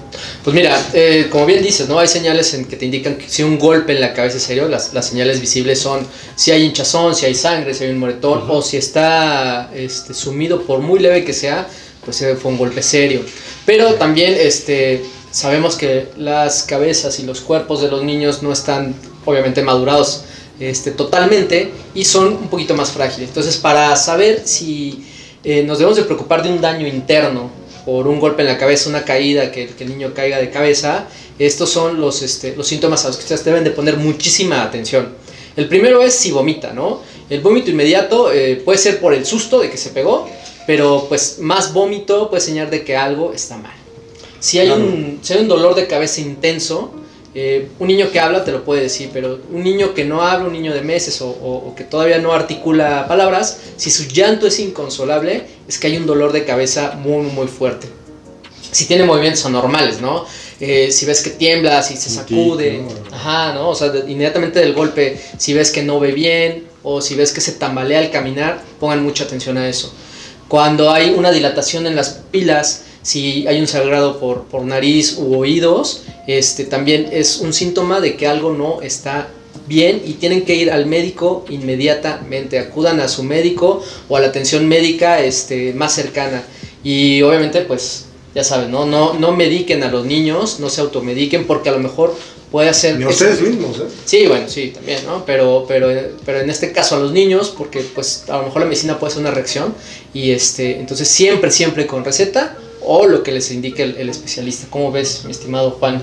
Pues 0.43 0.55
mira, 0.55 0.77
eh, 0.93 1.27
como 1.29 1.45
bien 1.45 1.63
dices, 1.63 1.87
¿no? 1.87 1.99
Hay 1.99 2.07
señales 2.07 2.53
en 2.53 2.65
que 2.65 2.75
te 2.75 2.85
indican 2.85 3.15
que 3.15 3.29
si 3.29 3.43
un 3.43 3.57
golpe 3.57 3.93
en 3.93 4.01
la 4.01 4.13
cabeza 4.13 4.37
es 4.37 4.43
serio, 4.43 4.67
las, 4.67 4.93
las 4.93 5.07
señales 5.07 5.39
visibles 5.39 5.79
son 5.79 6.05
si 6.35 6.51
hay 6.51 6.63
hinchazón, 6.63 7.15
si 7.15 7.25
hay 7.25 7.35
sangre, 7.35 7.73
si 7.73 7.85
hay 7.85 7.91
un 7.91 7.99
moretón, 7.99 8.43
o 8.49 8.61
si 8.61 8.77
está 8.77 9.71
este, 9.73 10.13
sumido, 10.13 10.61
por 10.63 10.79
muy 10.79 10.99
leve 10.99 11.23
que 11.23 11.33
sea, 11.33 11.67
pues 12.03 12.21
eh, 12.21 12.35
fue 12.35 12.51
un 12.51 12.57
golpe 12.57 12.81
serio. 12.81 13.21
Pero 13.65 13.93
también 13.95 14.35
este, 14.37 15.03
sabemos 15.31 15.75
que 15.75 16.09
las 16.17 16.63
cabezas 16.63 17.19
y 17.19 17.23
los 17.23 17.41
cuerpos 17.41 17.81
de 17.81 17.89
los 17.89 18.03
niños 18.03 18.43
no 18.43 18.51
están 18.51 18.95
obviamente 19.25 19.61
madurados 19.61 20.23
este, 20.59 20.91
totalmente 20.91 21.71
y 21.93 22.05
son 22.05 22.27
un 22.27 22.47
poquito 22.47 22.75
más 22.75 22.91
frágiles. 22.91 23.29
Entonces, 23.29 23.57
para 23.57 23.95
saber 23.95 24.43
si 24.45 25.05
eh, 25.43 25.63
nos 25.63 25.77
debemos 25.79 25.97
de 25.97 26.03
preocupar 26.03 26.43
de 26.43 26.49
un 26.49 26.61
daño 26.61 26.87
interno 26.87 27.64
por 27.85 28.07
un 28.07 28.19
golpe 28.19 28.41
en 28.41 28.47
la 28.47 28.57
cabeza, 28.57 28.89
una 28.89 29.05
caída, 29.05 29.51
que, 29.51 29.67
que 29.67 29.83
el 29.83 29.91
niño 29.91 30.13
caiga 30.13 30.39
de 30.39 30.49
cabeza, 30.49 31.07
estos 31.37 31.69
son 31.69 32.01
los, 32.01 32.21
este, 32.21 32.55
los 32.55 32.67
síntomas 32.67 33.05
a 33.05 33.09
los 33.09 33.17
que 33.17 33.23
ustedes 33.23 33.45
deben 33.45 33.63
de 33.63 33.71
poner 33.71 33.97
muchísima 33.97 34.63
atención. 34.63 35.13
El 35.55 35.67
primero 35.67 36.01
es 36.01 36.13
si 36.13 36.31
vomita, 36.31 36.73
¿no? 36.73 37.01
El 37.29 37.41
vómito 37.41 37.69
inmediato 37.71 38.31
eh, 38.31 38.61
puede 38.63 38.77
ser 38.77 38.99
por 38.99 39.13
el 39.13 39.25
susto 39.25 39.59
de 39.59 39.69
que 39.69 39.77
se 39.77 39.89
pegó, 39.89 40.27
pero 40.67 41.05
pues 41.07 41.37
más 41.39 41.73
vómito 41.73 42.29
puede 42.29 42.41
señalar 42.41 42.71
de 42.71 42.83
que 42.83 42.97
algo 42.97 43.33
está 43.33 43.57
mal. 43.57 43.73
Si 44.39 44.59
hay, 44.59 44.69
un, 44.69 45.19
si 45.21 45.33
hay 45.33 45.39
un 45.39 45.47
dolor 45.47 45.75
de 45.75 45.87
cabeza 45.87 46.21
intenso, 46.21 46.91
eh, 47.35 47.67
un 47.79 47.87
niño 47.87 48.09
que 48.11 48.19
habla 48.19 48.43
te 48.45 48.51
lo 48.53 48.63
puede 48.63 48.81
decir, 48.83 49.09
pero 49.13 49.39
un 49.51 49.63
niño 49.63 49.93
que 49.93 50.05
no 50.05 50.21
habla, 50.21 50.47
un 50.47 50.53
niño 50.53 50.73
de 50.73 50.81
meses 50.81 51.21
o, 51.21 51.27
o- 51.29 51.67
o 51.69 51.75
que 51.75 51.83
todavía 51.83 52.17
no 52.19 52.31
articula 52.31 53.07
palabras, 53.07 53.57
si 53.77 53.91
su 53.91 54.05
llanto 54.05 54.47
es 54.47 54.57
inconsolable, 54.59 55.43
es 55.67 55.77
que 55.77 55.87
hay 55.87 55.97
un 55.97 56.05
dolor 56.05 56.31
de 56.31 56.45
cabeza 56.45 56.93
muy, 56.97 57.23
muy 57.25 57.47
fuerte. 57.47 57.87
Si 58.71 58.85
tiene 58.85 59.03
movimientos 59.03 59.45
anormales, 59.45 60.01
¿no? 60.01 60.25
Eh, 60.59 60.89
si 60.91 61.05
ves 61.05 61.21
que 61.21 61.29
tiembla, 61.31 61.83
si 61.83 61.97
se 61.97 62.09
sacude, 62.09 62.81
ajá, 63.11 63.53
¿no? 63.53 63.69
O 63.69 63.75
sea, 63.75 63.89
de- 63.89 64.09
inmediatamente 64.11 64.59
del 64.59 64.73
golpe, 64.73 65.19
si 65.37 65.53
ves 65.53 65.71
que 65.71 65.83
no 65.83 65.99
ve 65.99 66.11
bien 66.13 66.67
o 66.83 67.01
si 67.01 67.15
ves 67.15 67.33
que 67.33 67.41
se 67.41 67.53
tambalea 67.53 67.99
al 67.99 68.11
caminar, 68.11 68.61
pongan 68.79 69.03
mucha 69.03 69.25
atención 69.25 69.57
a 69.57 69.67
eso. 69.67 69.93
Cuando 70.47 70.91
hay 70.91 71.09
una 71.09 71.31
dilatación 71.31 71.87
en 71.87 71.95
las 71.95 72.21
pilas, 72.31 72.83
si 73.05 73.45
hay 73.47 73.59
un 73.59 73.67
sangrado 73.67 74.19
por, 74.19 74.45
por 74.45 74.63
nariz 74.63 75.17
u 75.19 75.35
oídos, 75.35 76.01
este, 76.25 76.65
también 76.65 77.07
es 77.11 77.37
un 77.37 77.53
síntoma 77.53 78.01
de 78.01 78.15
que 78.15 78.25
algo 78.25 78.51
no 78.51 78.81
está 78.81 79.27
bien 79.67 80.01
y 80.03 80.13
tienen 80.13 80.43
que 80.43 80.55
ir 80.55 80.71
al 80.71 80.87
médico 80.87 81.45
inmediatamente. 81.49 82.57
Acudan 82.57 82.99
a 82.99 83.07
su 83.07 83.21
médico 83.21 83.83
o 84.09 84.17
a 84.17 84.21
la 84.21 84.27
atención 84.27 84.67
médica 84.67 85.23
este, 85.23 85.71
más 85.73 85.93
cercana. 85.93 86.43
Y 86.83 87.21
obviamente, 87.21 87.61
pues, 87.61 88.05
ya 88.33 88.43
saben, 88.43 88.71
¿no? 88.71 88.87
No, 88.87 89.13
no 89.13 89.33
mediquen 89.33 89.83
a 89.83 89.91
los 89.91 90.03
niños, 90.03 90.59
no 90.59 90.69
se 90.69 90.81
automediquen 90.81 91.45
porque 91.45 91.69
a 91.69 91.73
lo 91.73 91.79
mejor 91.79 92.15
puede 92.49 92.69
hacer... 92.69 92.97
Ni 92.97 93.05
ustedes 93.05 93.39
mismos, 93.39 93.77
¿eh? 93.77 93.87
Sí, 94.05 94.25
bueno, 94.25 94.49
sí, 94.49 94.71
también, 94.73 95.05
¿no? 95.05 95.23
Pero, 95.27 95.65
pero, 95.67 95.89
pero 96.25 96.39
en 96.39 96.49
este 96.49 96.71
caso 96.71 96.95
a 96.95 96.99
los 96.99 97.11
niños, 97.11 97.53
porque 97.55 97.81
pues 97.81 98.23
a 98.29 98.37
lo 98.37 98.45
mejor 98.45 98.61
la 98.61 98.65
medicina 98.65 98.97
puede 98.97 99.13
ser 99.13 99.21
una 99.21 99.31
reacción, 99.31 99.75
y 100.11 100.31
este, 100.31 100.79
entonces 100.79 101.07
siempre, 101.07 101.51
siempre 101.51 101.85
con 101.85 102.03
receta 102.03 102.57
o 102.85 103.07
lo 103.07 103.23
que 103.23 103.31
les 103.31 103.51
indique 103.51 103.83
el, 103.83 103.97
el 103.97 104.09
especialista. 104.09 104.67
¿Cómo 104.69 104.91
ves, 104.91 105.23
mi 105.25 105.31
estimado 105.31 105.71
Juan? 105.71 106.01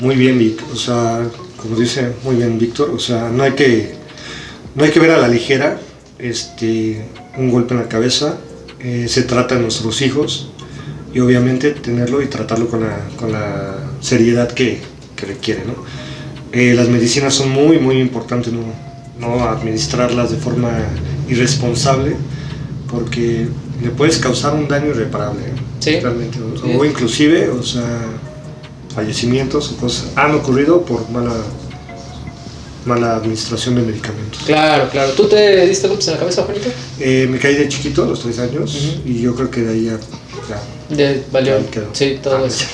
Muy 0.00 0.16
bien, 0.16 0.38
Vic. 0.38 0.62
O 0.72 0.76
sea, 0.76 1.28
como 1.56 1.76
dice 1.76 2.12
muy 2.24 2.36
bien 2.36 2.58
Víctor, 2.58 2.90
o 2.90 2.98
sea, 2.98 3.30
no 3.30 3.44
hay 3.44 3.52
que, 3.52 3.94
no 4.74 4.84
hay 4.84 4.90
que 4.90 4.98
ver 4.98 5.12
a 5.12 5.18
la 5.18 5.28
ligera 5.28 5.78
este, 6.18 7.04
un 7.38 7.50
golpe 7.50 7.74
en 7.74 7.80
la 7.80 7.88
cabeza. 7.88 8.38
Eh, 8.80 9.06
se 9.08 9.22
trata 9.22 9.54
de 9.54 9.62
nuestros 9.62 10.02
hijos 10.02 10.50
y 11.14 11.20
obviamente 11.20 11.70
tenerlo 11.70 12.20
y 12.20 12.26
tratarlo 12.26 12.68
con 12.68 12.80
la, 12.80 12.98
con 13.16 13.30
la 13.30 13.76
seriedad 14.00 14.50
que, 14.50 14.80
que 15.14 15.26
requiere. 15.26 15.64
¿no? 15.64 15.74
Eh, 16.52 16.74
las 16.74 16.88
medicinas 16.88 17.34
son 17.34 17.50
muy, 17.50 17.78
muy 17.78 18.00
importantes, 18.00 18.52
no, 18.52 18.64
no 19.20 19.44
administrarlas 19.44 20.30
de 20.32 20.36
forma 20.36 20.70
irresponsable 21.28 22.16
porque 22.90 23.46
le 23.82 23.90
puedes 23.90 24.18
causar 24.18 24.54
un 24.54 24.66
daño 24.66 24.88
irreparable. 24.88 25.42
¿eh? 25.42 25.71
Sí. 25.82 25.98
Realmente. 26.00 26.38
O, 26.40 26.56
Sí. 26.56 26.76
o 26.78 26.84
inclusive, 26.84 27.50
o 27.50 27.62
sea, 27.62 27.82
fallecimientos 28.94 29.72
o 29.72 29.76
cosas 29.76 30.06
han 30.16 30.34
ocurrido 30.34 30.82
por 30.82 31.08
mala, 31.10 31.32
mala 32.84 33.16
administración 33.16 33.76
de 33.76 33.82
medicamentos. 33.82 34.42
Claro, 34.44 34.88
claro. 34.90 35.12
¿Tú 35.12 35.26
te 35.28 35.66
diste 35.66 35.88
golpes 35.88 36.06
en 36.08 36.14
la 36.14 36.20
cabeza, 36.20 36.42
Juanito? 36.42 36.68
Eh, 36.98 37.26
me 37.30 37.38
caí 37.38 37.54
de 37.54 37.68
chiquito 37.68 38.04
a 38.04 38.06
los 38.06 38.20
tres 38.20 38.38
años 38.38 38.76
y 39.04 39.20
yo 39.20 39.34
creo 39.34 39.50
que 39.50 39.62
de 39.62 39.72
ahí 39.72 39.84
ya... 39.86 39.98
ya. 40.48 40.94
De, 40.96 41.22
valió. 41.32 41.56
Ahí 41.56 41.64
quedó. 41.70 41.86
Sí, 41.92 42.18
todo 42.22 42.36
Ah, 42.38 42.46
eso. 42.46 42.64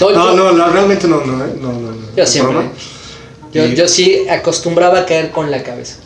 No, 0.00 0.34
no, 0.34 0.68
realmente 0.70 1.06
no, 1.08 1.24
no, 1.24 1.44
¿eh? 1.44 1.50
no, 1.60 1.72
no. 1.72 1.90
Yo 2.16 2.26
siempre. 2.26 2.54
broma. 2.54 2.72
Yo, 3.52 3.66
Y- 3.66 3.74
yo 3.74 3.88
sí 3.88 4.26
acostumbraba 4.28 5.00
a 5.00 5.06
caer 5.06 5.30
con 5.32 5.50
la 5.50 5.62
cabeza. 5.62 5.96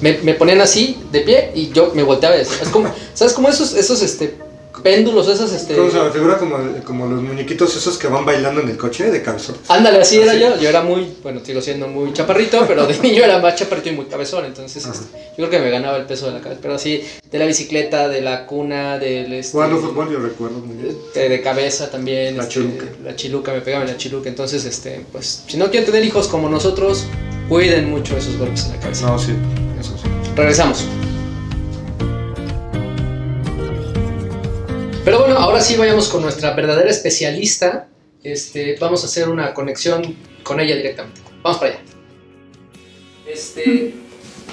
Me, 0.00 0.18
me 0.22 0.34
ponían 0.34 0.60
así, 0.60 0.96
de 1.12 1.20
pie, 1.20 1.50
y 1.54 1.70
yo 1.72 1.92
me 1.94 2.02
volteaba 2.04 2.36
es 2.36 2.48
como, 2.72 2.92
¿sabes? 3.14 3.32
Como 3.34 3.48
esos, 3.48 3.74
esos, 3.74 4.00
este, 4.00 4.36
péndulos, 4.82 5.28
esos, 5.28 5.52
este... 5.52 5.76
¿Cómo 5.76 5.90
se 5.90 6.00
me 6.00 6.10
figura 6.10 6.38
como, 6.38 6.56
como 6.84 7.06
los 7.06 7.22
muñequitos 7.22 7.76
esos 7.76 7.98
que 7.98 8.08
van 8.08 8.24
bailando 8.24 8.60
en 8.60 8.68
el 8.68 8.76
coche 8.76 9.10
de 9.10 9.22
cabezón? 9.22 9.56
Ándale, 9.68 10.00
así 10.00 10.18
era 10.18 10.34
yo. 10.34 10.58
Yo 10.58 10.68
era 10.68 10.82
muy, 10.82 11.14
bueno, 11.22 11.40
sigo 11.44 11.60
siendo 11.60 11.88
muy 11.88 12.12
chaparrito, 12.12 12.64
pero 12.66 12.86
de 12.86 12.98
niño 13.02 13.24
era 13.24 13.38
más 13.38 13.56
chaparrito 13.56 13.90
y 13.90 13.92
muy 13.92 14.06
cabezón. 14.06 14.44
Entonces, 14.44 14.84
este, 14.84 15.18
yo 15.36 15.48
creo 15.48 15.50
que 15.50 15.58
me 15.58 15.70
ganaba 15.70 15.96
el 15.96 16.06
peso 16.06 16.26
de 16.26 16.32
la 16.32 16.40
cabeza. 16.40 16.60
Pero 16.62 16.74
así, 16.74 17.02
de 17.30 17.38
la 17.38 17.46
bicicleta, 17.46 18.08
de 18.08 18.20
la 18.20 18.46
cuna, 18.46 18.98
del. 18.98 19.32
Este, 19.32 19.52
Jugando 19.52 19.78
fútbol 19.78 20.10
yo 20.10 20.18
recuerdo 20.18 20.58
muy 20.58 20.76
bien. 20.76 20.96
de, 21.14 21.28
de 21.28 21.40
cabeza 21.40 21.90
también. 21.90 22.36
La 22.36 22.44
este, 22.44 22.54
chiluca. 22.54 22.86
La 23.04 23.16
chiluca, 23.16 23.52
me 23.52 23.60
pegaba 23.60 23.84
en 23.84 23.90
la 23.90 23.96
chiluca. 23.96 24.28
Entonces, 24.28 24.64
este, 24.64 25.04
pues, 25.12 25.44
si 25.46 25.56
no 25.56 25.70
quieren 25.70 25.86
tener 25.86 26.04
hijos 26.04 26.28
como 26.28 26.48
nosotros, 26.48 27.06
cuiden 27.48 27.90
mucho 27.90 28.16
esos 28.16 28.36
golpes 28.36 28.66
en 28.66 28.72
la 28.72 28.80
cabeza. 28.80 29.06
No, 29.06 29.18
sí, 29.18 29.32
eso 29.78 29.96
sí. 29.96 30.08
Regresamos. 30.36 30.84
Pero 35.08 35.20
bueno, 35.20 35.38
ahora 35.38 35.62
sí 35.62 35.74
vayamos 35.74 36.10
con 36.10 36.20
nuestra 36.20 36.52
verdadera 36.52 36.90
especialista. 36.90 37.88
Este, 38.22 38.76
vamos 38.78 39.02
a 39.02 39.06
hacer 39.06 39.30
una 39.30 39.54
conexión 39.54 40.14
con 40.42 40.60
ella 40.60 40.76
directamente. 40.76 41.22
Vamos 41.42 41.58
para 41.58 41.72
allá. 41.72 41.82
Este, 43.26 43.94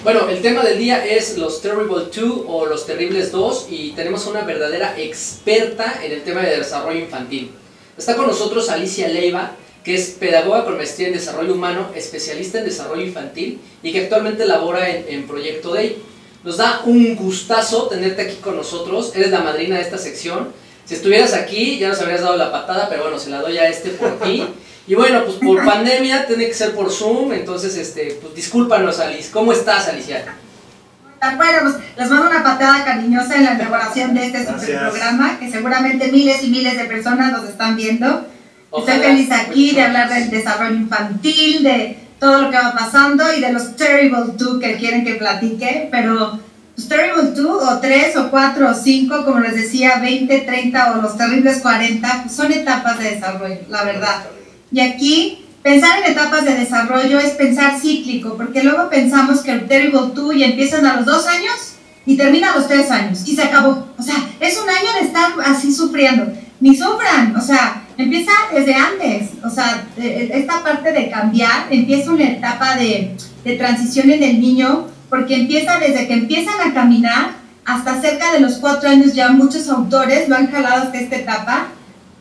bueno, 0.01 0.29
el 0.29 0.41
tema 0.41 0.63
del 0.63 0.79
día 0.79 1.05
es 1.05 1.37
los 1.37 1.61
Terrible 1.61 2.05
2 2.09 2.45
o 2.47 2.67
los 2.67 2.85
Terribles 2.85 3.33
2 3.33 3.67
y 3.69 3.91
tenemos 3.97 4.27
una 4.27 4.45
verdadera 4.45 4.97
experta 4.97 5.99
en 6.01 6.13
el 6.13 6.23
tema 6.23 6.39
de 6.39 6.55
desarrollo 6.55 7.01
infantil. 7.01 7.51
Está 7.97 8.15
con 8.15 8.27
nosotros 8.27 8.69
Alicia 8.69 9.09
Leiva, 9.09 9.57
que 9.83 9.95
es 9.95 10.11
pedagoga 10.11 10.63
con 10.63 10.77
maestría 10.77 11.09
en 11.09 11.15
desarrollo 11.15 11.53
humano, 11.53 11.89
especialista 11.95 12.59
en 12.59 12.63
desarrollo 12.63 13.03
infantil 13.03 13.59
y 13.83 13.91
que 13.91 14.03
actualmente 14.03 14.45
labora 14.45 14.89
en, 14.89 15.03
en 15.09 15.27
Proyecto 15.27 15.73
Day. 15.73 16.01
Nos 16.45 16.57
da 16.57 16.81
un 16.85 17.15
gustazo 17.15 17.87
tenerte 17.87 18.21
aquí 18.21 18.35
con 18.35 18.55
nosotros, 18.55 19.13
eres 19.15 19.31
la 19.31 19.39
madrina 19.39 19.77
de 19.77 19.81
esta 19.81 19.97
sección. 19.97 20.49
Si 20.85 20.93
estuvieras 20.93 21.33
aquí 21.33 21.79
ya 21.79 21.89
nos 21.89 21.99
habrías 21.99 22.21
dado 22.21 22.37
la 22.37 22.51
patada, 22.51 22.87
pero 22.87 23.01
bueno, 23.01 23.17
se 23.17 23.31
la 23.31 23.41
doy 23.41 23.57
a 23.57 23.67
este 23.67 23.89
por 23.89 24.19
ti. 24.19 24.45
Y 24.85 24.93
bueno, 24.93 25.23
pues 25.25 25.37
por 25.37 25.65
pandemia 25.65 26.27
tiene 26.27 26.45
que 26.45 26.53
ser 26.53 26.75
por 26.75 26.91
Zoom, 26.91 27.33
entonces 27.33 27.75
este, 27.75 28.19
pues 28.21 28.35
discúlpanos 28.35 28.99
Alice. 28.99 29.31
¿Cómo 29.31 29.53
estás 29.53 29.87
Alicia? 29.87 30.23
Bueno, 31.35 31.57
pues 31.63 31.75
les 31.97 32.09
mando 32.11 32.29
una 32.29 32.43
patada 32.43 32.85
cariñosa 32.85 33.37
en 33.37 33.45
la 33.45 33.53
elaboración 33.55 34.13
de 34.13 34.27
este 34.27 34.45
super 34.45 34.79
programa, 34.81 35.39
que 35.39 35.49
seguramente 35.49 36.11
miles 36.11 36.43
y 36.43 36.49
miles 36.51 36.77
de 36.77 36.85
personas 36.85 37.31
nos 37.31 37.49
están 37.49 37.75
viendo. 37.75 38.23
Ojalá. 38.69 38.97
Estoy 38.97 39.09
feliz 39.09 39.31
aquí 39.31 39.71
de 39.73 39.81
hablar 39.81 40.09
del 40.09 40.29
desarrollo 40.29 40.75
infantil, 40.75 41.63
de 41.63 42.04
todo 42.19 42.43
lo 42.43 42.51
que 42.51 42.57
va 42.57 42.73
pasando 42.73 43.23
y 43.33 43.41
de 43.41 43.51
los 43.51 43.75
Terrible 43.75 44.33
Two 44.37 44.59
que 44.59 44.75
quieren 44.75 45.03
que 45.03 45.15
platique, 45.15 45.89
pero 45.91 46.39
los 46.75 46.87
Terrible 46.87 47.31
Two 47.35 47.57
o 47.57 47.79
tres 47.79 48.15
o 48.15 48.29
cuatro 48.29 48.69
o 48.69 48.73
cinco, 48.73 49.23
como 49.25 49.39
les 49.39 49.55
decía, 49.55 49.99
20, 49.99 50.39
30 50.39 50.91
o 50.93 51.01
los 51.01 51.17
terribles 51.17 51.59
40, 51.59 52.23
pues 52.23 52.35
son 52.35 52.51
etapas 52.51 52.99
de 52.99 53.11
desarrollo, 53.11 53.59
la 53.69 53.83
verdad. 53.83 54.25
Y 54.71 54.79
aquí, 54.79 55.45
pensar 55.63 55.99
en 55.99 56.11
etapas 56.11 56.43
de 56.43 56.55
desarrollo 56.55 57.19
es 57.19 57.31
pensar 57.31 57.79
cíclico, 57.79 58.35
porque 58.35 58.63
luego 58.63 58.89
pensamos 58.89 59.41
que 59.41 59.51
el 59.51 59.67
Terrible 59.67 60.11
Two 60.13 60.33
y 60.33 60.43
empiezan 60.43 60.85
a 60.85 60.97
los 60.97 61.05
dos 61.05 61.27
años 61.27 61.75
y 62.05 62.17
termina 62.17 62.51
a 62.51 62.57
los 62.57 62.67
tres 62.67 62.91
años 62.91 63.23
y 63.25 63.35
se 63.35 63.43
acabó. 63.43 63.87
O 63.97 64.03
sea, 64.03 64.15
es 64.39 64.59
un 64.61 64.69
año 64.69 64.93
de 64.99 65.07
estar 65.07 65.31
así 65.45 65.73
sufriendo. 65.73 66.27
Ni 66.59 66.75
sufran, 66.75 67.35
o 67.35 67.41
sea, 67.41 67.84
empieza 67.97 68.31
desde 68.53 68.75
antes. 68.75 69.29
O 69.43 69.49
sea, 69.49 69.87
eh, 69.97 70.31
esta 70.33 70.63
parte 70.63 70.91
de 70.91 71.09
cambiar 71.09 71.67
empieza 71.69 72.11
una 72.11 72.29
etapa 72.29 72.75
de, 72.75 73.15
de 73.43 73.55
transición 73.55 74.09
en 74.11 74.23
el 74.23 74.39
niño, 74.39 74.87
porque 75.09 75.35
empieza 75.35 75.79
desde 75.79 76.07
que 76.07 76.13
empiezan 76.13 76.55
a 76.69 76.73
caminar 76.73 77.45
hasta 77.65 77.99
cerca 77.99 78.31
de 78.31 78.39
los 78.39 78.57
cuatro 78.57 78.89
años 78.89 79.13
ya 79.13 79.29
muchos 79.29 79.67
autores 79.69 80.29
lo 80.29 80.35
han 80.35 80.51
jalado 80.51 80.83
hasta 80.83 80.99
esta 80.99 81.15
etapa. 81.15 81.67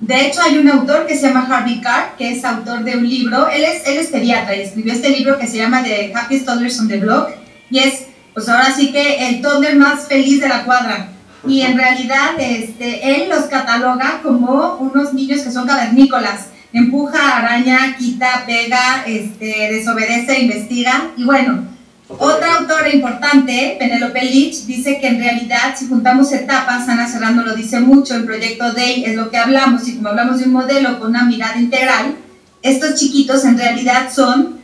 De 0.01 0.27
hecho, 0.27 0.41
hay 0.43 0.59
un 0.59 0.69
autor 0.69 1.07
que 1.07 1.17
se 1.17 1.29
llama 1.29 1.47
Harvey 1.49 1.81
Carr, 1.81 2.17
que 2.17 2.33
es 2.33 2.45
autor 2.45 2.83
de 2.83 2.97
un 2.97 3.09
libro. 3.09 3.49
Él 3.49 3.63
es, 3.65 3.87
él 3.87 3.99
es 3.99 4.09
pediatra 4.09 4.57
y 4.57 4.63
escribió 4.63 4.93
este 4.93 5.11
libro 5.11 5.39
que 5.39 5.47
se 5.47 5.59
llama 5.59 5.83
The 5.83 6.13
Happiest 6.15 6.47
Toddlers 6.47 6.81
on 6.81 6.89
the 6.89 6.99
Block. 6.99 7.31
Y 7.71 7.79
es, 7.79 8.07
pues 8.33 8.49
ahora 8.49 8.75
sí 8.75 8.91
que 8.91 9.29
el 9.29 9.41
toddler 9.41 9.77
más 9.77 10.09
feliz 10.09 10.41
de 10.41 10.49
la 10.49 10.65
cuadra. 10.65 11.09
Y 11.47 11.61
en 11.61 11.77
realidad, 11.77 12.39
este, 12.39 13.17
él 13.17 13.29
los 13.29 13.45
cataloga 13.45 14.21
como 14.23 14.77
unos 14.77 15.13
niños 15.13 15.43
que 15.43 15.51
son 15.51 15.67
cavernícolas. 15.67 16.47
Empuja, 16.73 17.39
araña, 17.39 17.97
quita, 17.97 18.45
pega, 18.47 19.05
este, 19.07 19.73
desobedece, 19.73 20.41
investiga. 20.41 21.11
Y 21.17 21.25
bueno, 21.25 21.65
otra 22.09 22.57
autora 22.57 22.89
importante, 22.95 23.77
Penelope 23.79 24.23
Leach, 24.23 24.65
dice 24.67 25.01
que 25.01 25.07
en 25.07 25.19
realidad 25.19 25.75
si 25.77 25.87
juntamos 25.87 26.33
etapas, 26.33 26.89
Ana 26.89 27.09
Serrano 27.09 27.43
lo 27.43 27.55
dice 27.55 27.81
mucho, 27.81 28.15
en 28.15 28.27
Proyecto 28.27 28.73
Day 28.73 29.05
es 29.05 29.17
lo 29.17 29.31
que 29.31 29.39
hablamos, 29.39 29.89
y 29.89 29.97
como 29.97 30.11
hablamos 30.11 30.39
de 30.39 30.45
un 30.45 30.53
modelo 30.53 30.99
con 30.99 31.11
una 31.11 31.25
mirada 31.25 31.59
integral, 31.59 32.17
estos 32.63 32.97
chiquitos 32.97 33.45
en 33.45 33.57
realidad 33.59 34.11
son, 34.15 34.61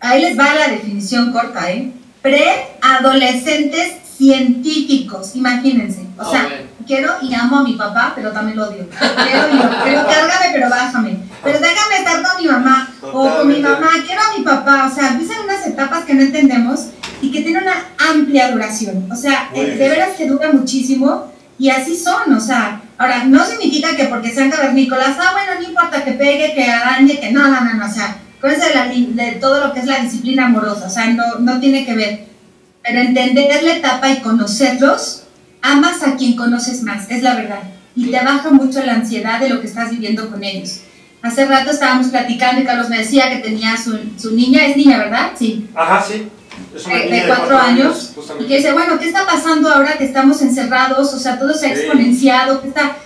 ahí 0.00 0.20
les 0.20 0.38
va 0.38 0.54
la 0.54 0.68
definición 0.68 1.32
corta, 1.32 1.70
¿eh? 1.70 1.92
Preadolescentes 2.22 3.99
científicos, 4.20 5.34
imagínense. 5.34 6.02
O 6.18 6.30
sea, 6.30 6.42
bueno. 6.42 6.56
quiero 6.86 7.12
y 7.22 7.32
amo 7.34 7.58
a 7.60 7.62
mi 7.64 7.72
papá, 7.72 8.12
pero 8.14 8.30
también 8.32 8.58
lo 8.58 8.68
odio. 8.68 8.86
Quiero 8.90 9.48
y 9.50 9.56
lo, 9.56 9.70
pero 9.82 10.06
cárgame, 10.06 10.46
pero 10.52 10.68
bájame. 10.68 11.16
Pero 11.42 11.58
déjame 11.58 11.96
estar 11.98 12.22
con 12.22 12.42
mi 12.42 12.46
mamá 12.48 12.92
o 13.02 13.36
con 13.36 13.48
mi 13.48 13.60
mamá, 13.60 13.88
quiero 14.06 14.20
a 14.20 14.38
mi 14.38 14.44
papá. 14.44 14.90
O 14.90 14.94
sea, 14.94 15.08
empiezan 15.08 15.44
unas 15.44 15.66
etapas 15.66 16.04
que 16.04 16.12
no 16.14 16.20
entendemos 16.22 16.88
y 17.22 17.30
que 17.30 17.40
tienen 17.40 17.62
una 17.62 17.76
amplia 18.10 18.50
duración. 18.50 19.10
O 19.10 19.16
sea, 19.16 19.48
Muy 19.52 19.60
eh, 19.60 19.64
de 19.64 19.70
difícil. 19.72 19.90
veras 19.90 20.10
que 20.18 20.26
dura 20.28 20.52
muchísimo 20.52 21.32
y 21.58 21.70
así 21.70 21.96
son. 21.96 22.34
O 22.34 22.40
sea, 22.40 22.82
ahora, 22.98 23.24
no 23.24 23.44
significa 23.46 23.96
que 23.96 24.04
porque 24.04 24.34
sean 24.34 24.50
cavernícolas, 24.50 25.16
ah, 25.18 25.32
bueno, 25.32 25.60
no 25.62 25.66
importa 25.66 26.04
que 26.04 26.12
pegue, 26.12 26.52
que 26.54 26.70
arañe, 26.70 27.18
que 27.18 27.32
no, 27.32 27.48
no, 27.48 27.60
no, 27.62 27.72
no. 27.74 27.86
O 27.86 27.90
sea, 27.90 28.16
acuérdense 28.36 28.68
de, 28.68 29.22
de 29.22 29.32
todo 29.32 29.66
lo 29.66 29.72
que 29.72 29.80
es 29.80 29.86
la 29.86 30.00
disciplina 30.00 30.44
amorosa. 30.44 30.86
O 30.86 30.90
sea, 30.90 31.06
no, 31.06 31.38
no 31.38 31.58
tiene 31.58 31.86
que 31.86 31.94
ver. 31.94 32.29
Pero 32.82 33.00
entender 33.00 33.62
la 33.62 33.76
etapa 33.76 34.10
y 34.10 34.20
conocerlos, 34.20 35.24
amas 35.62 36.02
a 36.02 36.16
quien 36.16 36.34
conoces 36.36 36.82
más, 36.82 37.10
es 37.10 37.22
la 37.22 37.34
verdad. 37.34 37.60
Y 37.94 38.06
te 38.10 38.24
baja 38.24 38.50
mucho 38.50 38.84
la 38.84 38.94
ansiedad 38.94 39.40
de 39.40 39.48
lo 39.50 39.60
que 39.60 39.66
estás 39.66 39.90
viviendo 39.90 40.30
con 40.30 40.42
ellos. 40.42 40.80
Hace 41.22 41.44
rato 41.44 41.70
estábamos 41.70 42.06
platicando 42.08 42.62
y 42.62 42.64
Carlos 42.64 42.88
me 42.88 42.98
decía 42.98 43.28
que 43.28 43.36
tenía 43.36 43.76
su, 43.76 43.98
su 44.18 44.34
niña, 44.34 44.64
es 44.66 44.76
niña, 44.76 44.96
¿verdad? 44.98 45.32
Sí. 45.38 45.68
Ajá, 45.74 46.02
sí. 46.02 46.28
Es 46.74 46.86
una 46.86 46.94
De, 46.96 47.04
niña 47.06 47.22
de 47.22 47.26
cuatro 47.26 47.58
años. 47.58 48.10
Y 48.10 48.14
justamente. 48.14 48.48
que 48.48 48.56
dice, 48.56 48.72
bueno, 48.72 48.98
¿qué 48.98 49.06
está 49.08 49.26
pasando 49.26 49.70
ahora 49.70 49.98
que 49.98 50.04
estamos 50.04 50.40
encerrados? 50.40 51.12
O 51.12 51.18
sea, 51.18 51.38
todo 51.38 51.52
se 51.52 51.66
ha 51.66 51.74
Sí. 51.74 51.80
exponenciado. 51.82 52.62
¿qué 52.62 52.68
está? 52.68 52.96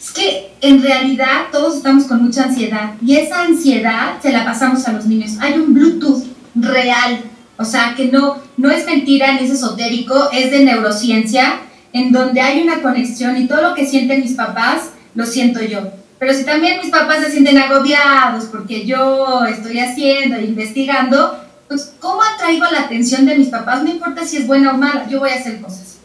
Es 0.00 0.10
que 0.10 0.50
en 0.60 0.82
realidad 0.82 1.42
todos 1.52 1.76
estamos 1.76 2.04
con 2.04 2.24
mucha 2.24 2.44
ansiedad. 2.44 2.94
Y 3.04 3.16
esa 3.16 3.42
ansiedad 3.42 4.14
se 4.20 4.32
la 4.32 4.44
pasamos 4.44 4.84
a 4.88 4.92
los 4.92 5.04
niños. 5.06 5.32
Hay 5.40 5.52
un 5.54 5.72
Bluetooth 5.72 6.24
real. 6.56 7.20
O 7.62 7.64
sea, 7.64 7.94
que 7.96 8.06
no, 8.06 8.38
no 8.56 8.70
es 8.72 8.84
mentira 8.86 9.32
ni 9.32 9.44
es 9.46 9.52
esotérico, 9.52 10.30
es 10.32 10.50
de 10.50 10.64
neurociencia, 10.64 11.60
en 11.92 12.10
donde 12.10 12.40
hay 12.40 12.60
una 12.60 12.82
conexión 12.82 13.36
y 13.36 13.46
todo 13.46 13.62
lo 13.62 13.74
que 13.74 13.86
sienten 13.86 14.20
mis 14.20 14.32
papás 14.32 14.90
lo 15.14 15.24
siento 15.24 15.62
yo. 15.62 15.92
Pero 16.18 16.34
si 16.34 16.44
también 16.44 16.80
mis 16.80 16.90
papás 16.90 17.20
se 17.24 17.30
sienten 17.30 17.58
agobiados 17.58 18.46
porque 18.46 18.84
yo 18.84 19.44
estoy 19.46 19.78
haciendo 19.78 20.36
e 20.36 20.44
investigando, 20.44 21.38
pues 21.68 21.94
¿cómo 22.00 22.20
atraigo 22.22 22.64
la 22.72 22.80
atención 22.80 23.26
de 23.26 23.38
mis 23.38 23.48
papás? 23.48 23.84
No 23.84 23.90
importa 23.90 24.24
si 24.24 24.38
es 24.38 24.46
buena 24.48 24.72
o 24.72 24.76
mala, 24.76 25.06
yo 25.08 25.20
voy 25.20 25.30
a 25.30 25.36
hacer 25.36 25.60
cosas. 25.60 25.98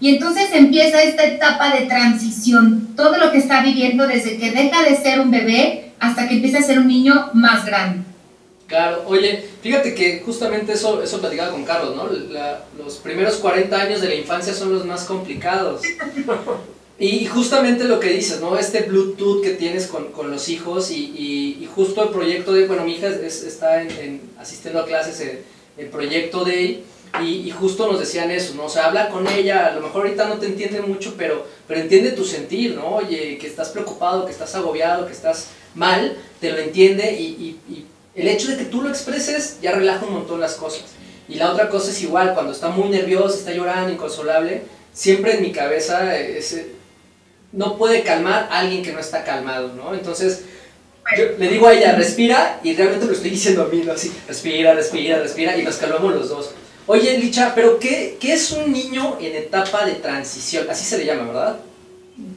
Y 0.00 0.10
entonces 0.10 0.50
empieza 0.52 1.02
esta 1.02 1.24
etapa 1.24 1.74
de 1.74 1.86
transición, 1.86 2.88
todo 2.96 3.16
lo 3.16 3.32
que 3.32 3.38
está 3.38 3.62
viviendo 3.62 4.06
desde 4.06 4.36
que 4.36 4.52
deja 4.52 4.82
de 4.82 4.94
ser 4.96 5.20
un 5.20 5.30
bebé 5.30 5.92
hasta 6.00 6.28
que 6.28 6.34
empieza 6.34 6.58
a 6.58 6.62
ser 6.62 6.78
un 6.78 6.88
niño 6.88 7.30
más 7.32 7.64
grande. 7.64 8.15
Claro, 8.66 9.04
oye, 9.06 9.44
fíjate 9.62 9.94
que 9.94 10.20
justamente 10.26 10.72
eso, 10.72 11.00
eso 11.00 11.20
platicaba 11.20 11.52
con 11.52 11.64
Carlos, 11.64 11.94
¿no? 11.94 12.08
los 12.76 12.96
primeros 12.96 13.36
40 13.36 13.80
años 13.80 14.00
de 14.00 14.08
la 14.08 14.14
infancia 14.16 14.52
son 14.52 14.72
los 14.72 14.84
más 14.84 15.04
complicados. 15.04 15.82
Y 16.98 17.26
justamente 17.26 17.84
lo 17.84 18.00
que 18.00 18.08
dices, 18.08 18.40
¿no? 18.40 18.58
Este 18.58 18.80
Bluetooth 18.80 19.42
que 19.42 19.50
tienes 19.50 19.86
con, 19.86 20.12
con 20.12 20.30
los 20.30 20.48
hijos 20.48 20.90
y, 20.90 21.58
y, 21.60 21.68
justo 21.74 22.02
el 22.02 22.08
proyecto 22.08 22.54
de, 22.54 22.66
bueno, 22.66 22.84
mi 22.84 22.94
hija 22.94 23.08
está 23.08 23.82
en, 23.82 24.22
asistiendo 24.38 24.80
a 24.80 24.86
clases, 24.86 25.20
el, 25.20 25.40
el 25.76 25.90
proyecto 25.90 26.42
de 26.42 26.84
y, 27.22 27.26
y, 27.26 27.50
justo 27.50 27.86
nos 27.86 28.00
decían 28.00 28.30
eso, 28.30 28.54
¿no? 28.54 28.64
O 28.64 28.68
sea, 28.70 28.86
habla 28.86 29.10
con 29.10 29.28
ella, 29.28 29.66
a 29.66 29.74
lo 29.74 29.82
mejor 29.82 30.06
ahorita 30.06 30.26
no 30.26 30.38
te 30.38 30.46
entiende 30.46 30.80
mucho, 30.80 31.16
pero, 31.18 31.46
pero 31.68 31.80
entiende 31.80 32.12
tu 32.12 32.24
sentir, 32.24 32.74
¿no? 32.74 32.96
Oye, 32.96 33.36
que 33.36 33.46
estás 33.46 33.68
preocupado, 33.68 34.24
que 34.24 34.32
estás 34.32 34.54
agobiado, 34.54 35.06
que 35.06 35.12
estás 35.12 35.48
mal, 35.74 36.16
te 36.40 36.50
lo 36.50 36.56
entiende 36.58 37.12
y, 37.12 37.58
y 37.68 37.86
el 38.16 38.28
hecho 38.28 38.48
de 38.48 38.56
que 38.56 38.64
tú 38.64 38.82
lo 38.82 38.88
expreses 38.88 39.58
ya 39.60 39.72
relaja 39.72 40.06
un 40.06 40.14
montón 40.14 40.40
las 40.40 40.54
cosas. 40.54 40.84
Y 41.28 41.34
la 41.34 41.52
otra 41.52 41.68
cosa 41.68 41.90
es 41.90 42.02
igual, 42.02 42.34
cuando 42.34 42.52
está 42.52 42.70
muy 42.70 42.88
nerviosa, 42.88 43.36
está 43.36 43.52
llorando, 43.52 43.92
inconsolable, 43.92 44.62
siempre 44.92 45.34
en 45.34 45.42
mi 45.42 45.52
cabeza 45.52 46.16
es, 46.18 46.56
no 47.52 47.76
puede 47.76 48.02
calmar 48.02 48.48
a 48.50 48.60
alguien 48.60 48.82
que 48.82 48.92
no 48.92 49.00
está 49.00 49.22
calmado, 49.22 49.72
¿no? 49.74 49.92
Entonces, 49.92 50.44
yo 51.16 51.24
le 51.38 51.48
digo 51.48 51.66
a 51.66 51.74
ella, 51.74 51.94
respira, 51.94 52.60
y 52.62 52.74
realmente 52.74 53.06
lo 53.06 53.12
estoy 53.12 53.30
diciendo 53.30 53.62
a 53.62 53.66
mí, 53.66 53.82
¿no? 53.84 53.92
Así, 53.92 54.12
respira, 54.26 54.74
respira, 54.74 55.18
respira, 55.18 55.56
y 55.56 55.62
nos 55.62 55.76
calmamos 55.76 56.14
los 56.14 56.28
dos. 56.28 56.50
Oye, 56.86 57.18
Licha, 57.18 57.52
pero 57.54 57.78
qué, 57.78 58.16
¿qué 58.20 58.34
es 58.34 58.52
un 58.52 58.72
niño 58.72 59.18
en 59.20 59.34
etapa 59.34 59.84
de 59.84 59.94
transición? 59.94 60.66
Así 60.70 60.84
se 60.84 60.98
le 60.98 61.04
llama, 61.04 61.26
¿verdad? 61.26 61.56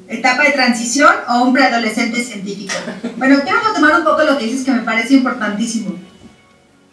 Etapa 0.07 0.43
de 0.43 0.51
transición 0.51 1.13
o 1.27 1.43
un 1.43 1.53
preadolescente 1.53 2.23
científico. 2.23 2.73
Bueno, 3.17 3.39
quiero 3.43 3.59
retomar 3.59 3.99
un 3.99 4.03
poco 4.03 4.23
lo 4.23 4.37
que 4.37 4.45
dices 4.45 4.65
que 4.65 4.71
me 4.71 4.81
parece 4.81 5.13
importantísimo. 5.13 5.95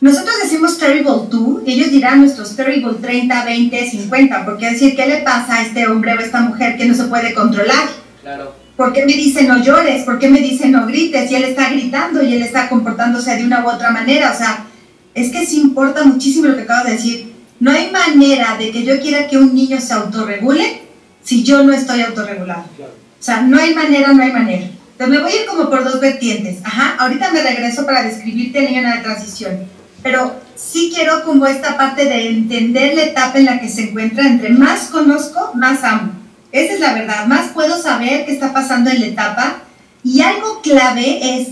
Nosotros 0.00 0.34
decimos 0.42 0.76
terrible 0.78 1.10
2, 1.30 1.62
ellos 1.66 1.90
dirán 1.90 2.20
nuestros 2.20 2.54
terrible 2.54 2.94
30, 3.00 3.44
20, 3.44 3.90
50, 3.90 4.44
porque 4.44 4.70
decir, 4.70 4.94
¿qué 4.94 5.06
le 5.06 5.18
pasa 5.18 5.56
a 5.56 5.62
este 5.62 5.86
hombre 5.88 6.12
o 6.14 6.18
a 6.18 6.22
esta 6.22 6.40
mujer 6.40 6.76
que 6.76 6.84
no 6.84 6.94
se 6.94 7.04
puede 7.04 7.32
controlar? 7.32 7.88
Claro. 8.22 8.54
¿Por 8.76 8.92
qué 8.92 9.06
me 9.06 9.14
dice 9.14 9.44
no 9.44 9.62
llores? 9.62 10.04
¿Por 10.04 10.18
qué 10.18 10.28
me 10.28 10.40
dice 10.40 10.68
no 10.68 10.86
grites? 10.86 11.30
Y 11.30 11.34
él 11.34 11.44
está 11.44 11.70
gritando 11.70 12.22
y 12.22 12.34
él 12.34 12.42
está 12.42 12.68
comportándose 12.68 13.34
de 13.34 13.44
una 13.44 13.64
u 13.64 13.70
otra 13.70 13.90
manera. 13.90 14.32
O 14.32 14.36
sea, 14.36 14.66
es 15.14 15.32
que 15.32 15.46
sí 15.46 15.62
importa 15.62 16.04
muchísimo 16.04 16.48
lo 16.48 16.56
que 16.56 16.62
acabo 16.62 16.86
de 16.86 16.92
decir. 16.92 17.32
No 17.58 17.70
hay 17.70 17.90
manera 17.90 18.58
de 18.58 18.70
que 18.70 18.84
yo 18.84 19.00
quiera 19.00 19.26
que 19.26 19.38
un 19.38 19.54
niño 19.54 19.80
se 19.80 19.94
autorregule 19.94 20.82
si 21.26 21.42
yo 21.42 21.64
no 21.64 21.72
estoy 21.72 22.02
autorregulado. 22.02 22.64
O 22.78 23.22
sea, 23.22 23.40
no 23.42 23.58
hay 23.58 23.74
manera, 23.74 24.12
no 24.12 24.22
hay 24.22 24.30
manera. 24.30 24.66
Entonces 24.92 25.08
me 25.08 25.18
voy 25.18 25.32
a 25.32 25.40
ir 25.42 25.46
como 25.46 25.68
por 25.68 25.82
dos 25.82 26.00
vertientes. 26.00 26.58
Ajá, 26.62 26.94
ahorita 27.00 27.32
me 27.32 27.42
regreso 27.42 27.84
para 27.84 28.04
describirte 28.04 28.60
el 28.60 28.66
niño 28.66 28.82
la 28.82 29.02
transición. 29.02 29.58
Pero 30.04 30.36
sí 30.54 30.92
quiero 30.94 31.24
como 31.24 31.46
esta 31.46 31.76
parte 31.76 32.04
de 32.04 32.28
entender 32.28 32.94
la 32.94 33.02
etapa 33.02 33.38
en 33.38 33.46
la 33.46 33.60
que 33.60 33.68
se 33.68 33.88
encuentra. 33.88 34.24
Entre 34.24 34.50
más 34.50 34.86
conozco, 34.86 35.50
más 35.54 35.82
amo. 35.82 36.12
Esa 36.52 36.74
es 36.74 36.80
la 36.80 36.94
verdad. 36.94 37.26
Más 37.26 37.50
puedo 37.50 37.76
saber 37.82 38.24
qué 38.24 38.32
está 38.32 38.52
pasando 38.52 38.90
en 38.90 39.00
la 39.00 39.06
etapa. 39.06 39.62
Y 40.04 40.20
algo 40.20 40.62
clave 40.62 41.40
es, 41.40 41.48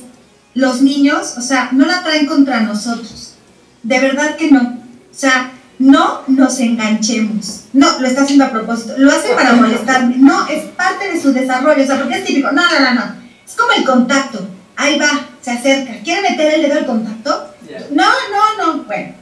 los 0.54 0.82
niños, 0.82 1.34
o 1.36 1.40
sea, 1.40 1.70
no 1.72 1.84
la 1.84 2.04
traen 2.04 2.26
contra 2.26 2.60
nosotros. 2.60 3.34
De 3.82 3.98
verdad 3.98 4.36
que 4.36 4.52
no. 4.52 4.60
O 4.60 5.16
sea, 5.16 5.50
no 5.78 6.22
nos 6.26 6.60
enganchemos. 6.60 7.64
No, 7.72 7.98
lo 7.98 8.06
está 8.06 8.22
haciendo 8.22 8.44
a 8.44 8.50
propósito. 8.50 8.94
Lo 8.96 9.10
hace 9.10 9.34
para 9.34 9.54
molestarme. 9.54 10.16
No, 10.18 10.46
es 10.46 10.64
parte 10.66 11.12
de 11.12 11.20
su 11.20 11.32
desarrollo. 11.32 11.82
O 11.82 11.86
sea, 11.86 11.98
porque 11.98 12.18
es 12.18 12.24
típico. 12.24 12.52
No, 12.52 12.62
no, 12.62 12.80
no, 12.80 12.94
no. 12.94 13.14
Es 13.46 13.54
como 13.54 13.72
el 13.72 13.84
contacto. 13.84 14.46
Ahí 14.76 14.98
va, 14.98 15.26
se 15.40 15.50
acerca. 15.50 15.92
¿Quiere 16.02 16.30
meter 16.30 16.54
el 16.54 16.62
dedo 16.62 16.78
al 16.78 16.86
contacto? 16.86 17.54
No, 17.90 18.04
no, 18.04 18.66
no. 18.74 18.84
Bueno, 18.84 19.14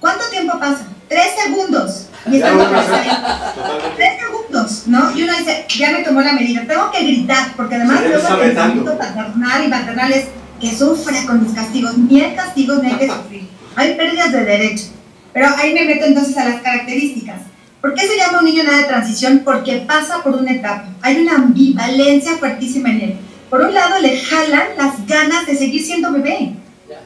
¿cuánto 0.00 0.24
tiempo 0.30 0.58
pasa? 0.58 0.86
Tres 1.08 1.28
segundos. 1.42 2.06
Y 2.30 2.36
estamos 2.36 2.66
Tres 3.96 4.20
segundos, 4.20 4.82
¿no? 4.86 5.16
Y 5.16 5.22
uno 5.22 5.32
dice, 5.38 5.66
ya 5.68 5.92
me 5.92 6.02
tomó 6.02 6.20
la 6.20 6.32
medida, 6.32 6.66
tengo 6.66 6.90
que 6.90 7.02
gritar, 7.02 7.54
porque 7.56 7.76
además 7.76 8.02
luego 8.02 8.28
el 8.28 8.48
pensamiento 8.48 8.98
paternal 8.98 9.64
y 9.64 9.68
maternal 9.68 10.12
es 10.12 10.26
que 10.60 10.76
sufra 10.76 11.24
con 11.26 11.42
mis 11.42 11.52
castigos. 11.54 11.96
Ni 11.96 12.20
hay 12.20 12.34
castigos 12.34 12.82
ni 12.82 12.90
hay 12.90 12.98
que 12.98 13.06
sufrir. 13.06 13.48
Hay 13.76 13.94
pérdidas 13.94 14.32
de 14.32 14.44
derecho. 14.44 14.84
Pero 15.32 15.48
ahí 15.56 15.74
me 15.74 15.84
meto 15.84 16.06
entonces 16.06 16.36
a 16.36 16.48
las 16.48 16.62
características. 16.62 17.42
¿Por 17.80 17.94
qué 17.94 18.06
se 18.06 18.16
llama 18.16 18.40
un 18.40 18.44
niño 18.44 18.64
nada 18.64 18.78
de 18.78 18.84
transición? 18.84 19.42
Porque 19.44 19.84
pasa 19.86 20.22
por 20.22 20.34
una 20.34 20.52
etapa. 20.52 20.86
Hay 21.00 21.18
una 21.18 21.36
ambivalencia 21.36 22.36
fuertísima 22.38 22.90
en 22.90 23.00
él. 23.00 23.16
Por 23.48 23.62
un 23.62 23.72
lado 23.72 24.00
le 24.00 24.18
jalan 24.18 24.68
las 24.76 25.06
ganas 25.06 25.46
de 25.46 25.56
seguir 25.56 25.82
siendo 25.82 26.12
bebé, 26.12 26.52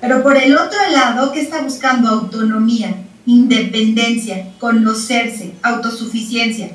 pero 0.01 0.23
por 0.23 0.37
el 0.37 0.57
otro 0.57 0.79
lado, 0.91 1.31
¿qué 1.31 1.41
está 1.41 1.61
buscando? 1.61 2.09
Autonomía 2.09 2.97
independencia, 3.27 4.53
conocerse, 4.59 5.53
autosuficiencia. 5.63 6.71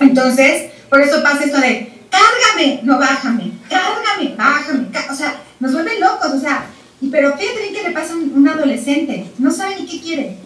Entonces, 0.00 0.70
por 0.88 1.00
eso 1.00 1.22
pasa 1.22 1.44
esto 1.44 1.60
de, 1.60 1.92
cárgame, 2.10 2.80
no 2.84 2.98
bájame, 2.98 3.52
cárgame, 3.68 4.34
bájame, 4.36 4.86
o 5.10 5.14
sea, 5.14 5.40
nos 5.60 5.72
vuelven 5.72 6.00
locos, 6.00 6.32
o 6.34 6.40
sea, 6.40 6.66
pero 7.10 7.36
fíjate 7.36 7.60
bien 7.60 7.74
que 7.74 7.88
le 7.88 7.94
pasa 7.94 8.14
a 8.14 8.16
un, 8.16 8.48
adolescente, 8.48 9.26
no 9.38 9.50
sabe 9.50 9.76
ni 9.76 9.86
qué 9.86 10.00
quiere. 10.00 10.36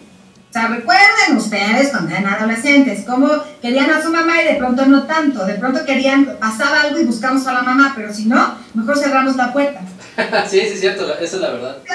O 0.52 0.54
sea, 0.54 0.68
recuerden 0.68 1.34
ustedes 1.34 1.88
cuando 1.88 2.10
eran 2.10 2.26
adolescentes, 2.26 3.04
cómo 3.06 3.26
querían 3.62 3.88
a 3.88 4.02
su 4.02 4.10
mamá 4.10 4.42
y 4.42 4.48
de 4.48 4.56
pronto 4.56 4.84
no 4.84 5.04
tanto, 5.04 5.46
de 5.46 5.54
pronto 5.54 5.82
querían, 5.86 6.36
pasaba 6.38 6.82
algo 6.82 7.00
y 7.00 7.06
buscamos 7.06 7.46
a 7.46 7.54
la 7.54 7.62
mamá, 7.62 7.94
pero 7.96 8.12
si 8.12 8.26
no, 8.26 8.56
mejor 8.74 8.98
cerramos 8.98 9.34
la 9.36 9.50
puerta. 9.50 9.80
sí, 10.50 10.60
sí, 10.60 10.74
es 10.74 10.80
cierto, 10.80 11.10
esa 11.18 11.36
es 11.36 11.40
la 11.40 11.50
verdad. 11.52 11.78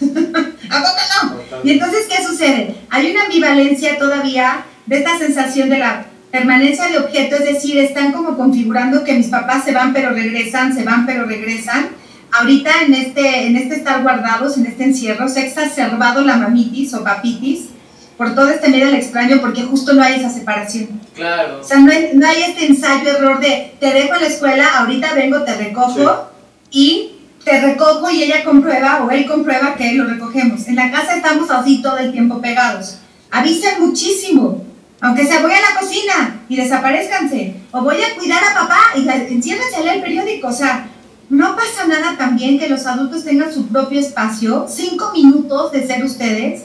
¿A 0.00 0.82
poco 0.82 1.00
no? 1.22 1.60
Y 1.62 1.70
entonces, 1.70 2.08
¿qué 2.08 2.26
sucede? 2.26 2.74
Hay 2.90 3.12
una 3.12 3.26
ambivalencia 3.26 3.96
todavía 4.00 4.64
de 4.86 4.98
esta 4.98 5.16
sensación 5.18 5.70
de 5.70 5.78
la 5.78 6.06
permanencia 6.32 6.88
de 6.88 6.98
objeto, 6.98 7.36
es 7.36 7.44
decir, 7.44 7.78
están 7.78 8.10
como 8.10 8.36
configurando 8.36 9.04
que 9.04 9.12
mis 9.12 9.28
papás 9.28 9.64
se 9.64 9.70
van 9.70 9.92
pero 9.92 10.10
regresan, 10.10 10.74
se 10.74 10.82
van 10.82 11.06
pero 11.06 11.24
regresan. 11.24 11.90
Ahorita 12.32 12.82
en 12.84 12.94
este, 12.94 13.46
en 13.46 13.54
este 13.54 13.76
estar 13.76 14.02
guardados, 14.02 14.56
en 14.56 14.66
este 14.66 14.82
encierro, 14.82 15.28
se 15.28 15.38
ha 15.38 15.46
exacerbado 15.46 16.22
la 16.22 16.36
mamitis 16.36 16.92
o 16.92 17.04
papitis 17.04 17.75
por 18.16 18.34
todo 18.34 18.48
este 18.50 18.68
medio 18.68 18.86
del 18.86 18.96
extraño 18.96 19.40
porque 19.40 19.62
justo 19.62 19.92
no 19.92 20.02
hay 20.02 20.14
esa 20.14 20.30
separación. 20.30 21.00
Claro. 21.14 21.60
O 21.60 21.64
sea, 21.64 21.78
no 21.78 21.92
hay, 21.92 22.10
no 22.14 22.26
hay 22.26 22.42
este 22.42 22.66
ensayo 22.66 23.10
error 23.10 23.40
de 23.40 23.74
te 23.78 23.92
dejo 23.92 24.14
en 24.14 24.20
la 24.22 24.26
escuela, 24.26 24.78
ahorita 24.78 25.14
vengo, 25.14 25.42
te 25.42 25.54
recojo 25.54 26.30
y 26.70 27.12
te 27.44 27.60
recojo 27.60 28.10
y 28.10 28.24
ella 28.24 28.44
comprueba 28.44 29.04
o 29.04 29.10
él 29.10 29.26
comprueba 29.26 29.76
que 29.76 29.92
lo 29.92 30.04
recogemos. 30.04 30.66
En 30.66 30.76
la 30.76 30.90
casa 30.90 31.16
estamos 31.16 31.50
así 31.50 31.80
todo 31.82 31.98
el 31.98 32.12
tiempo 32.12 32.40
pegados. 32.40 32.98
Avisen 33.30 33.80
muchísimo. 33.80 34.64
Aunque 35.00 35.26
sea 35.26 35.42
voy 35.42 35.52
a 35.52 35.60
la 35.60 35.78
cocina 35.78 36.40
y 36.48 36.56
desaparezcanse. 36.56 37.54
O 37.70 37.82
voy 37.82 37.96
a 38.02 38.16
cuidar 38.16 38.42
a 38.42 38.54
papá 38.54 38.78
y 38.96 39.06
enciérrense 39.08 39.76
a 39.76 39.80
leer 39.80 39.96
el 39.96 40.02
periódico. 40.02 40.48
O 40.48 40.52
sea, 40.52 40.88
no 41.28 41.54
pasa 41.54 41.86
nada 41.86 42.16
también 42.16 42.58
que 42.58 42.68
los 42.68 42.86
adultos 42.86 43.24
tengan 43.24 43.52
su 43.52 43.66
propio 43.66 44.00
espacio, 44.00 44.66
cinco 44.68 45.12
minutos 45.12 45.72
de 45.72 45.86
ser 45.86 46.04
ustedes, 46.04 46.62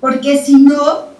porque 0.00 0.42
si 0.42 0.56
no, 0.56 1.10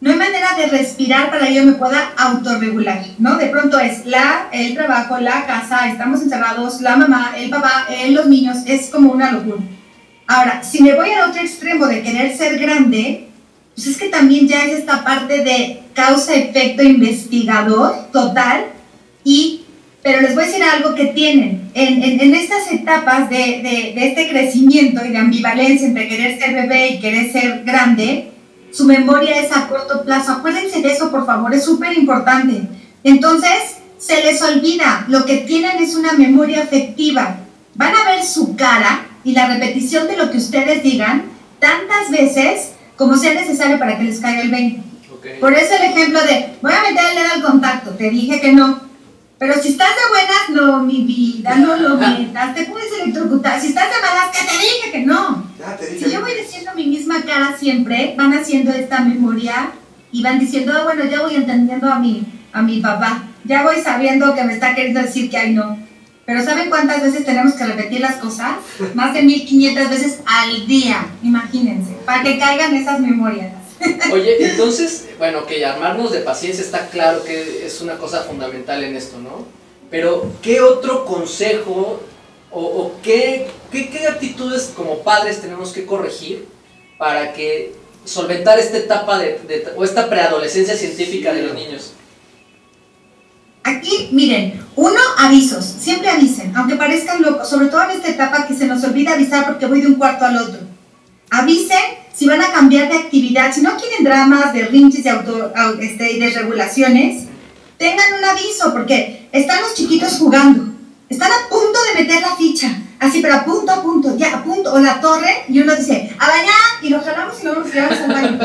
no 0.00 0.10
hay 0.10 0.16
manera 0.16 0.56
de 0.56 0.66
respirar 0.66 1.30
para 1.30 1.46
que 1.46 1.54
yo 1.54 1.64
me 1.64 1.72
pueda 1.72 2.12
autorregular, 2.16 3.04
¿no? 3.18 3.36
De 3.36 3.46
pronto 3.46 3.78
es 3.78 4.04
la, 4.06 4.48
el 4.52 4.74
trabajo, 4.74 5.18
la 5.18 5.46
casa, 5.46 5.88
estamos 5.88 6.22
encerrados, 6.22 6.80
la 6.80 6.96
mamá, 6.96 7.34
el 7.36 7.50
papá, 7.50 7.86
los 8.08 8.26
niños, 8.26 8.58
es 8.66 8.90
como 8.90 9.12
una 9.12 9.32
locura. 9.32 9.62
Ahora, 10.26 10.62
si 10.62 10.82
me 10.82 10.94
voy 10.94 11.10
al 11.10 11.30
otro 11.30 11.42
extremo 11.42 11.86
de 11.86 12.02
querer 12.02 12.36
ser 12.36 12.58
grande, 12.58 13.28
pues 13.74 13.86
es 13.86 13.96
que 13.96 14.08
también 14.08 14.48
ya 14.48 14.64
es 14.64 14.78
esta 14.78 15.04
parte 15.04 15.42
de 15.42 15.82
causa-efecto 15.94 16.82
investigador 16.82 18.10
total 18.12 18.66
y 19.22 19.64
pero 20.04 20.20
les 20.20 20.34
voy 20.34 20.44
a 20.44 20.46
decir 20.46 20.62
algo 20.62 20.94
que 20.94 21.06
tienen. 21.06 21.63
En, 21.74 22.20
en, 22.20 22.34
estas 22.34 22.70
etapas 22.70 23.28
de, 23.28 23.36
de, 23.36 23.92
de, 23.94 24.06
este 24.06 24.28
crecimiento 24.28 25.04
y 25.04 25.10
de 25.10 25.18
ambivalencia 25.18 25.88
entre 25.88 26.08
querer 26.08 26.38
ser 26.38 26.54
bebé 26.54 26.88
y 26.90 27.00
querer 27.00 27.32
ser 27.32 27.64
grande, 27.64 28.30
su 28.70 28.84
memoria 28.84 29.40
es 29.40 29.50
a 29.56 29.66
corto 29.66 30.04
plazo. 30.04 30.32
Acuérdense 30.32 30.80
de 30.80 30.92
eso, 30.92 31.10
por 31.10 31.26
favor, 31.26 31.52
es 31.52 31.64
súper 31.64 31.98
importante. 31.98 32.62
Entonces, 33.02 33.76
se 33.98 34.22
les 34.22 34.42
olvida, 34.42 35.04
lo 35.08 35.24
que 35.24 35.38
tienen 35.38 35.82
es 35.82 35.94
una 35.96 36.12
memoria 36.12 36.62
afectiva. 36.62 37.38
Van 37.74 37.94
a 37.94 38.04
ver 38.04 38.24
su 38.24 38.54
cara 38.54 39.06
y 39.24 39.32
la 39.32 39.48
repetición 39.48 40.06
de 40.06 40.16
lo 40.16 40.30
que 40.30 40.38
ustedes 40.38 40.82
digan 40.82 41.24
tantas 41.58 42.10
veces 42.10 42.72
como 42.96 43.16
sea 43.16 43.34
necesario 43.34 43.78
para 43.78 43.98
que 43.98 44.04
les 44.04 44.20
caiga 44.20 44.42
el 44.42 44.50
20. 44.50 44.82
Por 45.40 45.54
eso 45.54 45.74
el 45.74 45.90
ejemplo 45.90 46.20
de, 46.20 46.50
voy 46.60 46.72
a 46.72 46.82
meter 46.82 47.04
el 47.10 47.16
dedo 47.16 47.34
al 47.34 47.42
contacto, 47.42 47.90
te 47.92 48.10
dije 48.10 48.40
que 48.40 48.52
no. 48.52 48.80
Pero 49.38 49.54
si 49.60 49.68
estás 49.70 49.88
de 49.88 50.08
buenas, 50.10 50.50
no, 50.50 50.84
mi 50.84 51.02
vida, 51.02 51.56
no 51.56 51.76
lo 51.76 51.96
metas, 51.96 52.54
te 52.54 52.64
puedes 52.64 52.92
electrocutar. 53.00 53.60
Si 53.60 53.68
estás 53.68 53.88
de 53.88 54.00
malas, 54.00 54.30
que 54.30 54.46
te 54.46 54.58
dije 54.58 54.92
que 54.92 55.00
no. 55.00 55.44
Ya 55.58 55.76
te 55.76 55.86
dije. 55.86 56.04
Si 56.04 56.12
yo 56.12 56.20
voy 56.20 56.34
diciendo 56.34 56.70
mi 56.76 56.86
misma 56.86 57.22
cara 57.22 57.56
siempre, 57.58 58.14
van 58.16 58.32
haciendo 58.32 58.72
esta 58.72 59.00
memoria 59.00 59.72
y 60.12 60.22
van 60.22 60.38
diciendo, 60.38 60.72
ah, 60.76 60.84
bueno, 60.84 61.04
ya 61.04 61.22
voy 61.22 61.34
entendiendo 61.34 61.90
a 61.90 61.98
mi, 61.98 62.24
a 62.52 62.62
mi 62.62 62.80
papá. 62.80 63.24
Ya 63.44 63.64
voy 63.64 63.76
sabiendo 63.82 64.34
que 64.34 64.44
me 64.44 64.54
está 64.54 64.74
queriendo 64.74 65.02
decir 65.02 65.28
que 65.28 65.36
ay 65.36 65.52
no. 65.52 65.78
Pero 66.24 66.42
¿saben 66.42 66.70
cuántas 66.70 67.02
veces 67.02 67.24
tenemos 67.24 67.54
que 67.54 67.66
repetir 67.66 68.00
las 68.00 68.16
cosas? 68.16 68.52
Más 68.94 69.12
de 69.12 69.22
1500 69.22 69.90
veces 69.90 70.20
al 70.24 70.66
día, 70.66 71.06
imagínense, 71.22 71.92
para 72.06 72.22
que 72.22 72.38
caigan 72.38 72.74
esas 72.74 73.00
memorias. 73.00 73.52
Oye, 74.12 74.50
entonces, 74.50 75.06
bueno, 75.18 75.46
que 75.46 75.64
armarnos 75.64 76.12
de 76.12 76.20
paciencia 76.20 76.64
está 76.64 76.88
claro 76.88 77.24
que 77.24 77.66
es 77.66 77.80
una 77.80 77.98
cosa 77.98 78.22
fundamental 78.22 78.82
en 78.84 78.96
esto, 78.96 79.18
¿no? 79.18 79.46
Pero, 79.90 80.30
¿qué 80.42 80.60
otro 80.60 81.04
consejo 81.04 82.00
o, 82.50 82.60
o 82.62 82.92
qué, 83.02 83.48
qué, 83.70 83.90
qué 83.90 84.06
actitudes 84.06 84.72
como 84.76 84.98
padres 85.00 85.40
tenemos 85.40 85.72
que 85.72 85.84
corregir 85.86 86.46
para 86.98 87.32
que 87.32 87.74
solventar 88.04 88.58
esta 88.58 88.78
etapa 88.78 89.18
de, 89.18 89.38
de- 89.46 89.66
o 89.76 89.84
esta 89.84 90.08
preadolescencia 90.08 90.76
científica 90.76 91.32
de 91.34 91.42
los 91.42 91.54
niños? 91.54 91.92
Aquí, 93.62 94.10
miren, 94.12 94.62
uno, 94.76 95.00
avisos, 95.18 95.64
siempre 95.64 96.10
avisen, 96.10 96.54
aunque 96.54 96.76
parezcan 96.76 97.22
locos, 97.22 97.48
sobre 97.48 97.68
todo 97.68 97.82
en 97.84 97.92
esta 97.92 98.08
etapa 98.10 98.46
que 98.46 98.54
se 98.54 98.66
nos 98.66 98.84
olvida 98.84 99.14
avisar 99.14 99.46
porque 99.46 99.66
voy 99.66 99.80
de 99.80 99.86
un 99.86 99.94
cuarto 99.94 100.24
al 100.26 100.36
otro. 100.36 100.60
Avisen 101.30 101.80
si 102.14 102.26
van 102.26 102.40
a 102.40 102.52
cambiar 102.52 102.88
de 102.88 102.98
actividad, 102.98 103.52
si 103.52 103.60
no 103.60 103.76
quieren 103.76 104.04
dramas 104.04 104.52
de 104.52 104.64
rinches 104.66 105.04
y 105.04 105.08
auto, 105.08 105.52
au- 105.54 105.78
este, 105.80 106.18
desregulaciones, 106.18 107.24
tengan 107.78 108.14
un 108.18 108.24
aviso 108.24 108.72
porque 108.72 109.28
están 109.32 109.60
los 109.62 109.74
chiquitos 109.74 110.18
jugando, 110.18 110.72
están 111.08 111.30
a 111.32 111.48
punto 111.48 111.78
de 111.92 112.02
meter 112.02 112.20
la 112.22 112.36
ficha, 112.36 112.70
así, 113.00 113.20
pero 113.20 113.34
a 113.34 113.44
punto, 113.44 113.72
a 113.72 113.82
punto, 113.82 114.16
ya, 114.16 114.36
a 114.36 114.44
punto, 114.44 114.72
o 114.72 114.78
la 114.78 115.00
torre, 115.00 115.44
y 115.48 115.60
uno 115.60 115.74
dice, 115.74 116.14
a 116.18 116.28
bañar, 116.28 116.54
y 116.82 116.88
lo 116.90 117.00
jalamos 117.02 117.34
y 117.40 117.44
lo 117.44 117.54
vamos 117.54 117.70
a 117.70 117.74
llevar 117.74 117.92
al 117.92 118.08
baño. 118.12 118.38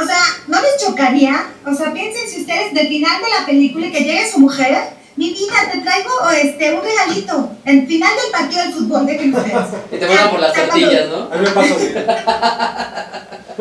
O 0.00 0.04
sea, 0.06 0.20
¿no 0.46 0.58
les 0.62 0.84
chocaría? 0.84 1.44
O 1.66 1.74
sea, 1.74 1.92
piensen 1.92 2.28
si 2.28 2.40
ustedes 2.42 2.72
del 2.72 2.88
final 2.88 3.20
de 3.20 3.40
la 3.40 3.44
película 3.46 3.90
que 3.90 4.00
llegue 4.04 4.30
su 4.30 4.38
mujer, 4.38 4.78
mi 5.18 5.30
vida, 5.32 5.54
te 5.72 5.78
traigo 5.80 6.10
este, 6.30 6.74
un 6.74 6.82
regalito. 6.82 7.50
El 7.64 7.86
final 7.88 8.10
del 8.22 8.30
partido 8.30 8.62
del 8.62 8.72
fútbol, 8.72 9.04
déjenme 9.06 9.36
ustedes. 9.36 9.66
Y 9.92 9.96
te 9.96 10.06
mandan 10.06 10.30
por 10.30 10.40
las 10.40 10.52
tortillas, 10.54 11.08
¿no? 11.08 11.16
A 11.30 11.36
mí 11.36 11.42
me 11.42 11.50
pasa 11.50 11.74
así. 11.74 11.88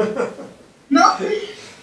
¿No? 0.90 1.04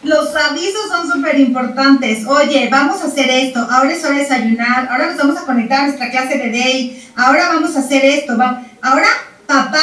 Los 0.05 0.37
avisos 0.37 0.89
son 0.91 1.11
súper 1.11 1.41
importantes. 1.41 2.27
Oye, 2.27 2.69
vamos 2.71 3.03
a 3.03 3.07
hacer 3.07 3.29
esto. 3.31 3.67
Ahora 3.71 3.93
es 3.93 4.05
hora 4.05 4.15
de 4.17 4.21
desayunar. 4.21 4.87
Ahora 4.91 5.07
nos 5.09 5.17
vamos 5.17 5.37
a 5.39 5.45
conectar 5.47 5.81
a 5.81 5.87
nuestra 5.87 6.11
clase 6.11 6.39
de 6.39 6.51
day. 6.51 7.05
Ahora 7.17 7.49
vamos 7.49 7.75
a 7.77 7.81
hacer 7.81 8.05
esto. 8.05 8.37
va- 8.37 8.63
Ahora 8.83 9.09
papá 9.47 9.83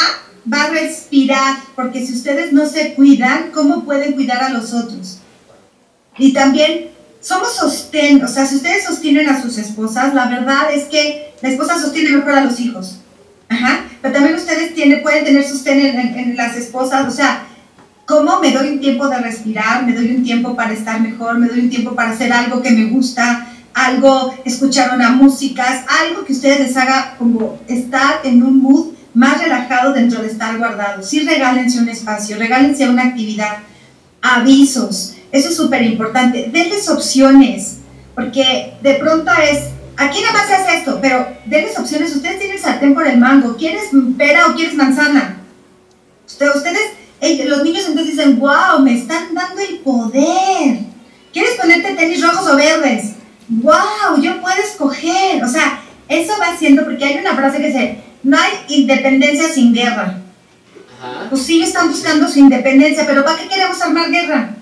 va 0.52 0.64
a 0.66 0.70
respirar. 0.70 1.58
Porque 1.76 2.06
si 2.06 2.14
ustedes 2.14 2.54
no 2.54 2.66
se 2.68 2.94
cuidan, 2.94 3.52
¿cómo 3.52 3.84
pueden 3.84 4.14
cuidar 4.14 4.44
a 4.44 4.50
los 4.50 4.74
otros? 4.74 5.18
Y 6.18 6.34
también 6.34 6.91
somos 7.22 7.56
sostén. 7.56 8.24
O 8.24 8.28
sea, 8.28 8.46
si 8.46 8.56
ustedes 8.58 8.84
sostienen 8.86 9.30
a 9.30 9.42
sus 9.42 9.58
esposas, 9.58 10.14
la 10.14 10.26
verdad 10.26 10.74
es 10.74 10.86
que 10.86 11.34
la 11.42 11.50
esposa 11.50 11.80
sostiene 11.80 12.10
mejor 12.18 12.34
a 12.34 12.42
los 12.46 12.60
hijos. 12.60 12.98
Ajá. 13.50 13.86
Pero 14.02 14.14
también 14.14 14.36
ustedes 14.36 14.74
tienen, 14.74 15.02
pueden 15.04 15.24
tener 15.24 15.48
sostén 15.48 15.80
en, 15.80 16.00
en- 16.00 16.20
en 16.20 16.36
las 16.36 16.56
esposas. 16.58 17.08
O 17.08 17.12
sea, 17.12 17.44
¿Cómo 18.08 18.42
me 18.42 18.52
doy 18.52 18.68
un 18.72 18.80
tiempo 18.82 19.08
de 19.08 19.20
respirar? 19.20 19.86
Me 19.86 19.94
doy 19.94 20.12
un 20.14 20.22
tiempo 20.24 20.54
para 20.54 20.74
estar 20.74 21.00
mejor, 21.00 21.38
me 21.40 21.48
doy 21.48 21.62
un 21.62 21.70
tiempo 21.70 21.96
para 21.96 22.10
hacer 22.12 22.34
algo 22.34 22.62
que 22.62 22.72
me 22.72 22.86
gusta, 22.90 23.48
algo, 23.74 24.36
escuchar 24.44 24.94
una 24.94 25.12
música, 25.12 25.86
algo 26.04 26.26
que 26.26 26.34
ustedes 26.34 26.60
les 26.60 26.76
haga 26.76 27.16
como 27.18 27.60
estar 27.70 28.20
en 28.26 28.44
un 28.44 28.62
mood 28.62 28.88
más 29.14 29.40
relajado 29.42 29.94
dentro 29.94 30.22
de 30.22 30.28
estar 30.28 30.58
guardados. 30.58 31.08
Sí, 31.08 31.22
regálense 31.22 31.80
un 31.80 31.88
espacio, 31.88 32.38
regálense 32.38 32.90
una 32.90 33.04
actividad, 33.04 33.60
avisos, 34.22 35.16
eso 35.32 35.50
es 35.50 35.56
súper 35.56 35.82
importante. 35.84 36.50
Denles 36.52 36.90
opciones, 36.90 37.78
porque 38.16 38.74
de 38.82 38.94
pronto 38.96 39.32
es, 39.32 39.70
aquí 39.98 40.22
nada 40.22 40.34
más 40.34 40.48
se 40.48 40.56
hace 40.56 40.78
esto, 40.78 41.00
pero 41.02 41.28
denles 41.46 41.78
opciones. 41.78 42.16
Ustedes 42.16 42.40
tienen 42.40 42.60
sartén 42.60 42.94
por 42.94 43.08
el 43.08 43.18
mango, 43.18 43.56
¿quieres 43.58 43.86
pera 44.18 44.48
o 44.48 44.56
quieres 44.56 44.76
manzana? 44.76 45.38
Usted- 46.28 46.56
ustedes 46.56 46.82
los 47.48 47.64
niños 47.64 47.86
entonces 47.88 48.16
dicen, 48.16 48.40
wow, 48.40 48.80
me 48.82 48.94
están 48.94 49.34
dando 49.34 49.62
el 49.62 49.78
poder. 49.80 50.80
¿Quieres 51.32 51.54
ponerte 51.60 51.94
tenis 51.94 52.22
rojos 52.22 52.50
o 52.52 52.56
verdes? 52.56 53.12
Wow, 53.48 54.20
yo 54.22 54.42
puedo 54.42 54.56
escoger. 54.58 55.44
O 55.44 55.48
sea, 55.48 55.82
eso 56.08 56.34
va 56.42 56.54
haciendo, 56.54 56.84
porque 56.84 57.06
hay 57.06 57.18
una 57.20 57.36
frase 57.36 57.58
que 57.60 57.68
dice, 57.68 58.04
no 58.24 58.38
hay 58.38 58.52
independencia 58.70 59.48
sin 59.50 59.74
guerra. 59.74 60.20
Ajá. 61.00 61.28
Pues 61.30 61.44
sí, 61.44 61.62
están 61.62 61.90
buscando 61.90 62.28
su 62.28 62.40
independencia, 62.40 63.06
pero 63.06 63.24
¿para 63.24 63.38
qué 63.38 63.48
queremos 63.48 63.82
armar 63.82 64.10
guerra? 64.10 64.56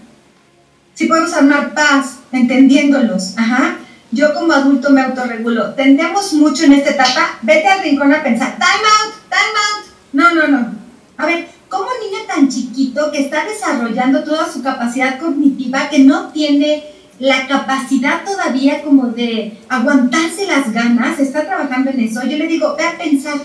Si 1.00 1.06
podemos 1.06 1.32
armar 1.32 1.74
paz, 1.74 2.18
entendiéndolos. 2.30 3.34
Ajá. 3.38 3.78
Yo 4.12 4.34
como 4.34 4.52
adulto 4.52 4.90
me 4.90 5.00
autorregulo. 5.00 5.74
Tendemos 5.74 6.34
mucho 6.34 6.66
en 6.66 6.74
esta 6.74 6.90
etapa, 6.90 7.38
vete 7.42 7.70
al 7.70 7.84
rincón 7.84 8.14
a 8.14 8.22
pensar, 8.22 8.58
time 8.58 8.86
out, 9.00 9.14
time 9.30 9.56
out. 9.64 9.86
No, 10.12 10.36
no, 10.36 10.48
no. 10.50 10.74
A 11.16 11.26
ver, 11.26 11.48
¿cómo 11.70 11.86
niño 12.04 12.26
tan 12.28 12.50
chiquito 12.50 13.14
que 13.14 13.22
está 13.22 13.46
desarrollando 13.46 14.26
toda 14.26 14.52
su 14.52 14.62
capacidad 14.62 15.18
cognitiva, 15.22 15.88
que 15.90 16.00
no 16.00 16.34
tiene 16.34 16.84
la 17.18 17.48
capacidad 17.48 18.26
todavía 18.26 18.82
como 18.84 19.08
de 19.08 19.58
aguantarse 19.70 20.48
las 20.48 20.74
ganas, 20.74 21.18
está 21.18 21.46
trabajando 21.46 21.92
en 21.92 22.02
eso? 22.02 22.26
Yo 22.26 22.38
le 22.38 22.48
digo, 22.48 22.76
ve 22.78 22.84
a 22.84 22.98
pensar. 22.98 23.36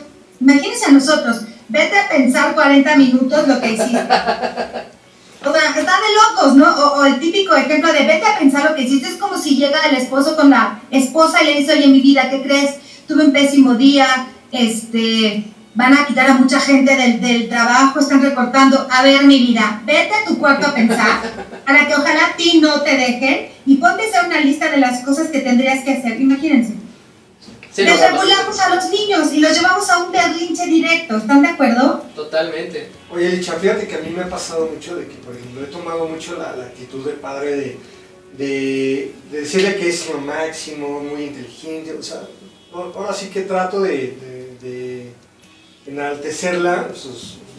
Imagínense 0.40 0.86
a 0.86 0.90
nosotros, 0.90 1.42
vete 1.68 2.00
a 2.00 2.08
pensar 2.08 2.52
40 2.52 2.96
minutos 2.96 3.46
lo 3.46 3.60
que 3.60 3.74
hiciste. 3.74 4.08
O 5.46 5.52
sea, 5.52 5.68
están 5.68 6.00
de 6.00 6.14
locos, 6.14 6.54
¿no? 6.56 6.68
O, 6.68 7.00
o 7.00 7.04
el 7.04 7.18
típico 7.20 7.54
ejemplo 7.54 7.92
de 7.92 8.06
vete 8.06 8.26
a 8.26 8.38
pensar 8.38 8.68
lo 8.68 8.74
que 8.74 8.82
hiciste. 8.82 9.08
Es 9.08 9.16
como 9.16 9.36
si 9.36 9.56
llega 9.56 9.78
el 9.90 9.96
esposo 9.96 10.36
con 10.36 10.50
la 10.50 10.80
esposa 10.90 11.42
y 11.42 11.46
le 11.46 11.60
dice, 11.60 11.72
oye, 11.74 11.88
mi 11.88 12.00
vida, 12.00 12.30
¿qué 12.30 12.42
crees? 12.42 12.76
Tuve 13.06 13.24
un 13.24 13.32
pésimo 13.32 13.74
día, 13.74 14.28
este, 14.52 15.44
van 15.74 15.92
a 15.94 16.06
quitar 16.06 16.30
a 16.30 16.34
mucha 16.34 16.60
gente 16.60 16.96
del, 16.96 17.20
del 17.20 17.48
trabajo, 17.48 18.00
están 18.00 18.22
recortando. 18.22 18.86
A 18.90 19.02
ver, 19.02 19.24
mi 19.24 19.38
vida, 19.38 19.82
vete 19.84 20.14
a 20.14 20.24
tu 20.24 20.38
cuarto 20.38 20.68
a 20.68 20.74
pensar 20.74 21.20
para 21.66 21.86
que 21.86 21.94
ojalá 21.94 22.26
a 22.26 22.36
ti 22.36 22.60
no 22.60 22.80
te 22.82 22.96
dejen 22.96 23.48
y 23.66 23.76
ponte 23.76 24.04
a 24.16 24.26
una 24.26 24.40
lista 24.40 24.70
de 24.70 24.78
las 24.78 25.02
cosas 25.04 25.28
que 25.28 25.40
tendrías 25.40 25.84
que 25.84 25.92
hacer. 25.92 26.20
Imagínense. 26.20 26.74
Sí, 27.72 27.82
no, 27.82 27.90
Desregulamos 27.90 28.60
a 28.60 28.74
los 28.74 28.88
niños 28.90 29.32
y 29.32 29.40
los 29.40 29.52
llevamos 29.52 29.90
a 29.90 30.04
un 30.04 30.12
berrinche 30.12 30.66
directo. 30.66 31.16
¿Están 31.16 31.42
de 31.42 31.48
acuerdo? 31.48 31.83
Totalmente. 32.44 32.88
Oye, 33.10 33.30
Licha, 33.30 33.54
fíjate 33.54 33.86
que 33.88 33.94
a 33.94 34.00
mí 34.00 34.10
me 34.10 34.22
ha 34.22 34.28
pasado 34.28 34.66
mucho 34.66 34.96
de 34.96 35.06
que, 35.06 35.14
por 35.14 35.34
ejemplo, 35.34 35.62
he 35.62 35.66
tomado 35.66 36.06
mucho 36.06 36.36
la, 36.36 36.50
actitud 36.50 37.04
de 37.04 37.12
padre 37.14 37.56
de, 37.56 37.76
de, 38.36 39.12
de 39.30 39.40
decirle 39.40 39.76
que 39.76 39.88
es 39.88 40.08
lo 40.10 40.18
máximo, 40.18 41.00
muy 41.00 41.24
inteligente, 41.24 41.94
o 41.94 42.02
sea, 42.02 42.26
ahora 42.72 43.12
sí 43.12 43.28
que 43.28 43.42
trato 43.42 43.80
de, 43.80 44.14
de- 44.60 45.10
enaltecerla, 45.86 46.90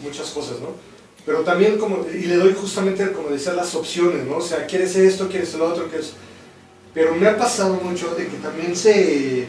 muchas 0.02 0.30
cosas, 0.30 0.58
¿no? 0.60 0.74
Pero 1.24 1.40
también 1.40 1.78
como, 1.78 2.04
y 2.12 2.26
le 2.26 2.36
doy 2.36 2.54
justamente, 2.54 3.12
como 3.12 3.28
decía, 3.30 3.52
las 3.52 3.74
opciones, 3.74 4.24
¿no? 4.26 4.36
O 4.38 4.42
sea, 4.42 4.66
quieres 4.66 4.94
esto, 4.96 5.28
quieres 5.28 5.54
lo 5.54 5.68
otro, 5.68 5.88
quieres... 5.88 6.12
Pero 6.92 7.14
me 7.14 7.28
ha 7.28 7.36
pasado 7.36 7.74
mucho 7.74 8.14
de 8.14 8.26
que 8.26 8.36
también 8.38 8.74
se... 8.74 9.46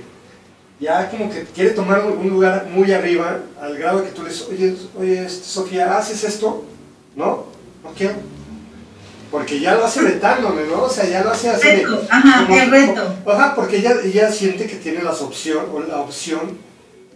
Ya 0.80 1.10
como 1.10 1.30
que 1.32 1.44
quiere 1.56 1.72
tomar 1.72 2.06
un 2.06 2.30
lugar 2.30 2.68
muy 2.72 2.92
arriba, 2.92 3.40
al 3.60 3.78
grado 3.78 4.04
que 4.04 4.12
tú 4.12 4.22
le 4.24 4.30
dices, 4.30 4.48
oye, 4.50 4.76
oye 5.00 5.26
este, 5.26 5.44
Sofía, 5.46 5.98
¿haces 5.98 6.24
esto? 6.24 6.64
¿No? 7.16 7.46
No 7.84 7.90
quiero. 7.98 8.14
Porque 9.32 9.60
ya 9.60 9.76
lo 9.76 9.84
hace 9.86 10.02
retándome, 10.02 10.64
¿no? 10.68 10.84
O 10.84 10.90
sea, 10.90 11.06
ya 11.06 11.24
lo 11.24 11.32
hace 11.32 11.50
así 11.50 11.68
de... 11.68 11.76
Reto, 11.78 12.02
ajá, 12.10 12.46
como- 12.46 12.60
el 12.60 12.72
reto. 12.72 13.16
Ajá, 13.26 13.56
porque 13.56 13.78
ella, 13.78 13.96
ella 14.04 14.32
siente 14.32 14.68
que 14.68 14.76
tiene 14.76 15.02
las 15.04 15.22
opción, 15.22 15.66
o 15.74 15.80
la 15.82 15.98
opción 16.00 16.58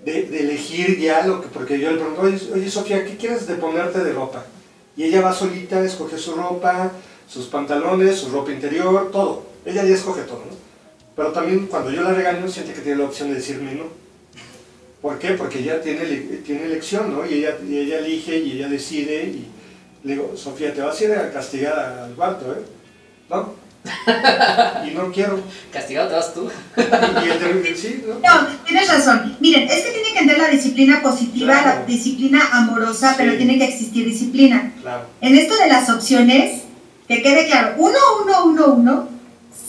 de, 0.04 0.24
de 0.24 0.39
elegir 0.41 1.00
ya 1.00 1.26
lo 1.26 1.41
que... 1.41 1.47
Porque 1.47 1.80
yo 1.80 1.91
le 1.91 1.97
pregunto, 1.97 2.21
oye, 2.24 2.39
oye, 2.54 2.69
Sofía, 2.69 3.06
¿qué 3.06 3.15
quieres 3.15 3.47
de 3.47 3.56
ponerte 3.56 4.04
de 4.04 4.12
ropa? 4.12 4.43
Y 4.97 5.04
ella 5.04 5.21
va 5.21 5.34
solita, 5.34 5.82
escoge 5.86 6.17
su 6.17 6.34
ropa, 6.34 6.91
sus 7.30 7.45
pantalones, 7.45 8.17
su 8.17 8.30
ropa 8.30 8.52
interior, 8.52 9.10
todo. 9.12 9.43
Ella 9.65 9.84
ya 9.86 9.93
escoge 9.95 10.24
todo, 10.24 10.39
¿no? 10.50 10.70
Pero 11.21 11.34
también 11.34 11.67
cuando 11.67 11.91
yo 11.91 12.01
la 12.01 12.15
regaño, 12.15 12.47
siente 12.47 12.73
que 12.73 12.81
tiene 12.81 12.97
la 12.97 13.05
opción 13.05 13.29
de 13.29 13.36
decirme 13.36 13.75
no. 13.75 13.84
¿Por 15.03 15.19
qué? 15.19 15.34
Porque 15.34 15.60
ella 15.60 15.79
tiene, 15.79 16.03
tiene 16.43 16.65
elección, 16.65 17.13
¿no? 17.13 17.23
Y 17.23 17.36
ella, 17.36 17.57
y 17.63 17.77
ella 17.77 17.99
elige 17.99 18.39
y 18.39 18.53
ella 18.53 18.67
decide 18.67 19.25
y 19.25 19.47
le 20.03 20.13
digo, 20.13 20.36
Sofía, 20.36 20.73
te 20.73 20.81
vas 20.81 20.99
a 20.99 21.03
ir 21.03 21.12
a 21.12 21.31
castigar 21.31 21.77
al 21.77 22.15
cuarto, 22.15 22.51
¿eh? 22.53 22.65
¿No? 23.29 23.53
Y 24.88 24.95
no 24.95 25.12
quiero. 25.12 25.39
Castigado 25.71 26.10
te 26.10 26.15
vas 26.15 26.34
tú. 26.34 26.49
Y 26.75 27.29
el 27.29 27.63
de, 27.63 27.75
sí, 27.77 28.03
¿no? 28.07 28.15
No, 28.15 28.47
tienes 28.65 28.88
razón. 28.88 29.38
Miren, 29.39 29.69
es 29.69 29.84
que 29.84 29.91
tiene 29.91 30.13
que 30.13 30.19
entender 30.21 30.39
la 30.39 30.49
disciplina 30.49 31.03
positiva, 31.03 31.53
Claro. 31.53 31.81
la 31.81 31.86
disciplina 31.86 32.49
amorosa, 32.51 33.13
pero 33.15 33.38
tiene 33.38 33.60
que 33.60 33.65
existir 33.65 34.05
disciplina. 34.05 34.73
Claro. 34.81 35.03
En 35.21 35.38
esto 35.38 35.55
de 35.55 35.67
las 35.67 35.88
opciones, 35.88 36.63
que 37.07 37.21
quede 37.21 37.45
claro, 37.45 37.75
uno, 37.77 37.99
uno, 38.23 38.45
uno, 38.45 38.65
uno, 38.73 39.11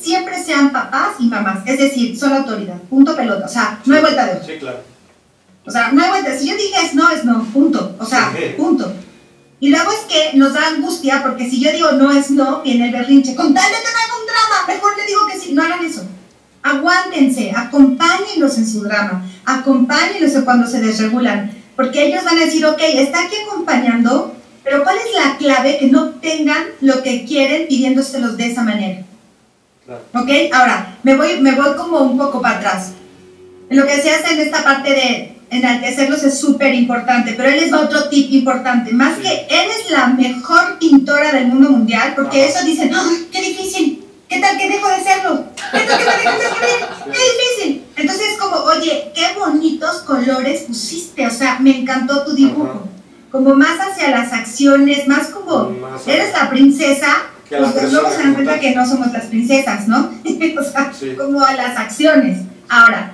siempre 0.02 0.42
sean 0.42 0.72
papás 0.72 1.12
y 1.18 1.26
mamás. 1.26 1.60
Es 1.66 1.78
decir, 1.78 2.18
son 2.18 2.32
autoridad. 2.32 2.76
Punto 2.90 3.14
pelota. 3.16 3.46
O 3.46 3.48
sea, 3.48 3.80
no 3.84 3.94
hay 3.94 4.00
vuelta 4.00 4.26
de 4.26 4.32
hoja. 4.32 4.44
Sí, 4.46 4.52
claro. 4.58 4.80
O 5.64 5.70
sea, 5.70 5.92
no 5.92 6.02
hay 6.02 6.10
vuelta. 6.10 6.36
Si 6.38 6.48
yo 6.48 6.56
dije 6.56 6.74
es 6.84 6.94
no, 6.94 7.10
es 7.10 7.24
no. 7.24 7.44
Punto. 7.44 7.96
O 7.98 8.04
sea, 8.04 8.32
Sí. 8.36 8.54
punto. 8.56 8.92
Y 9.60 9.68
luego 9.70 9.92
es 9.92 10.00
que 10.12 10.36
nos 10.36 10.54
da 10.54 10.66
angustia 10.68 11.22
porque 11.22 11.48
si 11.48 11.60
yo 11.60 11.70
digo 11.70 11.92
no 11.92 12.10
es 12.10 12.30
no, 12.32 12.62
viene 12.62 12.86
el 12.86 12.92
berrinche. 12.92 13.34
Con 13.36 13.54
tal 13.54 13.64
de 13.64 13.76
que 13.76 13.92
no 13.92 13.98
haga 13.98 14.20
un 14.20 14.26
drama, 14.26 14.74
mejor 14.74 14.96
le 14.96 15.06
digo 15.06 15.20
que 15.26 15.38
sí. 15.38 15.52
No 15.52 15.62
hagan 15.62 15.84
eso. 15.84 16.04
Aguántense, 16.64 17.52
acompáñenlos 17.56 18.56
en 18.58 18.68
su 18.68 18.82
drama, 18.84 19.24
acompáñenlos 19.44 20.32
en 20.34 20.42
cuando 20.42 20.66
se 20.68 20.80
desregulan, 20.80 21.50
porque 21.74 22.06
ellos 22.06 22.24
van 22.24 22.38
a 22.38 22.44
decir, 22.44 22.64
ok, 22.64 22.78
está 22.80 23.24
aquí 23.24 23.34
acompañando, 23.48 24.34
pero 24.62 24.84
¿cuál 24.84 24.96
es 24.96 25.12
la 25.12 25.36
clave 25.38 25.78
que 25.78 25.88
no 25.88 26.10
tengan 26.10 26.62
lo 26.80 27.02
que 27.02 27.24
quieren 27.24 27.66
pidiéndoselos 27.66 28.36
de 28.36 28.46
esa 28.52 28.62
manera? 28.62 29.02
Claro. 29.84 30.02
¿Ok? 30.14 30.28
Ahora, 30.52 30.96
me 31.02 31.16
voy, 31.16 31.40
me 31.40 31.52
voy 31.52 31.74
como 31.76 31.98
un 32.00 32.18
poco 32.18 32.40
para 32.40 32.58
atrás. 32.58 32.92
Lo 33.70 33.86
que 33.86 33.96
decías 33.96 34.30
en 34.30 34.40
esta 34.40 34.62
parte 34.62 34.90
de 34.90 35.38
enaltecerlos 35.50 36.22
es 36.22 36.38
súper 36.38 36.74
importante, 36.74 37.34
pero 37.36 37.48
él 37.48 37.60
les 37.60 37.72
va 37.72 37.80
otro 37.80 38.08
tip 38.08 38.30
importante. 38.32 38.92
Más 38.92 39.16
Sí. 39.16 39.22
que 39.22 39.46
eres 39.50 39.90
la 39.90 40.06
mejor 40.08 40.78
pintora 40.78 41.32
del 41.32 41.46
mundo 41.46 41.70
mundial, 41.70 42.12
porque 42.14 42.44
Ajá. 42.44 42.50
eso 42.58 42.64
dicen, 42.66 42.90
¡ay, 42.94 43.28
qué 43.30 43.40
difícil! 43.42 44.04
¿Qué 44.28 44.40
tal 44.40 44.56
que 44.56 44.68
dejo 44.70 44.88
de 44.88 45.02
serlo? 45.02 45.44
¿Qué 45.72 45.80
tal 45.80 45.98
que 45.98 46.04
me 46.04 46.10
dejo 46.22 46.38
de 46.38 46.44
escribir? 46.46 46.86
¡Qué 47.12 47.18
difícil! 47.32 47.84
Entonces 47.96 48.26
es 48.32 48.38
como, 48.38 48.56
oye, 48.56 49.12
qué 49.14 49.26
bonitos 49.38 49.96
colores 50.02 50.62
pusiste, 50.62 51.26
o 51.26 51.30
sea, 51.30 51.58
me 51.60 51.76
encantó 51.80 52.24
tu 52.24 52.32
dibujo. 52.34 52.70
Ajá. 52.70 52.78
Como 53.30 53.54
más 53.54 53.78
hacia 53.80 54.10
las 54.10 54.32
acciones, 54.32 55.06
más 55.08 55.28
como, 55.28 55.70
Más 55.70 56.06
eres 56.06 56.32
la 56.34 56.48
princesa, 56.50 57.08
Que 57.52 57.58
a 57.58 57.60
la 57.60 57.70
pues 57.70 57.92
luego 57.92 58.10
se 58.10 58.16
dan 58.16 58.32
cuenta 58.32 58.58
que 58.58 58.74
no 58.74 58.86
somos 58.86 59.12
las 59.12 59.24
princesas, 59.26 59.86
¿no? 59.86 60.10
o 60.58 60.64
sea, 60.64 60.90
Sí. 60.98 61.14
como 61.14 61.44
a 61.44 61.52
las 61.54 61.76
acciones. 61.76 62.38
Ahora, 62.66 63.12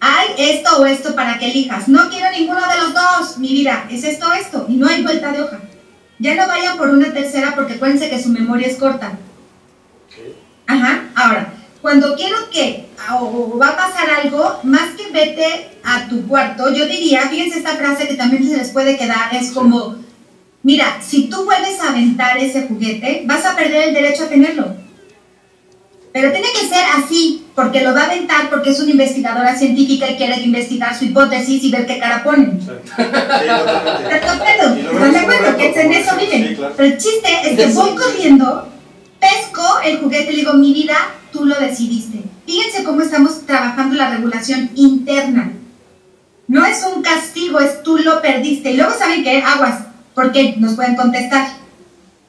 hay 0.00 0.28
esto 0.38 0.78
o 0.80 0.86
esto 0.86 1.14
para 1.14 1.38
que 1.38 1.50
elijas. 1.50 1.86
No 1.86 2.08
quiero 2.08 2.30
ninguno 2.30 2.60
de 2.60 2.78
los 2.78 2.94
dos, 2.94 3.36
mi 3.36 3.48
vida, 3.48 3.84
es 3.90 4.02
esto 4.04 4.28
o 4.28 4.32
esto, 4.32 4.64
y 4.66 4.76
no 4.76 4.88
hay 4.88 5.02
vuelta 5.02 5.30
de 5.30 5.42
hoja. 5.42 5.60
Ya 6.18 6.36
no 6.36 6.46
vayan 6.46 6.78
por 6.78 6.88
una 6.88 7.12
tercera 7.12 7.52
porque 7.54 7.74
acuérdense 7.74 8.08
que 8.08 8.22
su 8.22 8.30
memoria 8.30 8.66
es 8.66 8.76
corta. 8.76 9.12
Ajá, 10.66 11.02
ahora, 11.14 11.52
cuando 11.82 12.14
quiero 12.16 12.36
que 12.50 12.86
o, 13.12 13.24
o 13.24 13.58
va 13.58 13.68
a 13.68 13.76
pasar 13.76 14.08
algo, 14.24 14.60
más 14.62 14.94
que 14.96 15.10
vete 15.12 15.68
a 15.84 16.08
tu 16.08 16.26
cuarto, 16.26 16.72
yo 16.72 16.86
diría, 16.86 17.28
fíjense 17.28 17.58
esta 17.58 17.76
frase 17.76 18.08
que 18.08 18.14
también 18.14 18.48
se 18.48 18.56
les 18.56 18.70
puede 18.70 18.96
quedar, 18.96 19.34
es 19.34 19.50
como, 19.50 19.96
mira, 20.62 21.00
si 21.00 21.28
tú 21.28 21.44
vuelves 21.44 21.80
a 21.80 21.90
aventar 21.90 22.38
ese 22.38 22.62
juguete, 22.66 23.22
vas 23.26 23.44
a 23.44 23.56
perder 23.56 23.88
el 23.88 23.94
derecho 23.94 24.24
a 24.24 24.28
tenerlo. 24.28 24.74
Pero 26.12 26.32
tiene 26.32 26.48
que 26.52 26.68
ser 26.68 26.84
así, 26.96 27.46
porque 27.54 27.82
lo 27.82 27.94
va 27.94 28.02
a 28.02 28.06
aventar 28.06 28.50
porque 28.50 28.70
es 28.70 28.80
una 28.80 28.90
investigadora 28.90 29.56
científica 29.56 30.10
y 30.10 30.16
quiere 30.16 30.40
investigar 30.40 30.98
su 30.98 31.04
hipótesis 31.04 31.62
y 31.62 31.70
ver 31.70 31.86
qué 31.86 32.00
cara 32.00 32.24
ponen. 32.24 32.60
Sí, 32.60 32.66
Sí, 32.66 33.04
totalmente. 33.04 34.16
¿Están 34.16 34.28
de 34.28 34.30
acuerdo? 34.30 34.74
¿Están 34.92 35.12
de 35.12 35.18
acuerdo? 35.18 35.56
Que 35.56 35.80
en 35.80 35.92
eso 35.92 36.16
viven. 36.16 36.48
Sí, 36.48 36.54
claro. 36.56 36.74
Pero 36.76 36.88
el 36.88 36.98
chiste 36.98 37.28
es 37.44 37.56
que 37.56 37.66
voy 37.74 37.94
corriendo, 37.94 38.68
pesco 39.20 39.80
el 39.84 39.98
juguete 39.98 40.32
y 40.32 40.36
le 40.36 40.38
digo, 40.40 40.54
mi 40.54 40.72
vida, 40.72 40.96
tú 41.32 41.44
lo 41.44 41.54
decidiste. 41.54 42.18
Fíjense 42.44 42.82
cómo 42.82 43.02
estamos 43.02 43.46
trabajando 43.46 43.94
la 43.94 44.10
regulación 44.10 44.70
interna. 44.74 45.52
No 46.48 46.66
es 46.66 46.84
un 46.84 47.02
castigo, 47.02 47.60
es 47.60 47.84
tú 47.84 47.98
lo 47.98 48.20
perdiste. 48.20 48.72
Y 48.72 48.76
luego 48.76 48.92
saben 48.98 49.22
que 49.22 49.40
aguas, 49.40 49.82
porque 50.14 50.54
nos 50.58 50.74
pueden 50.74 50.96
contestar. 50.96 51.48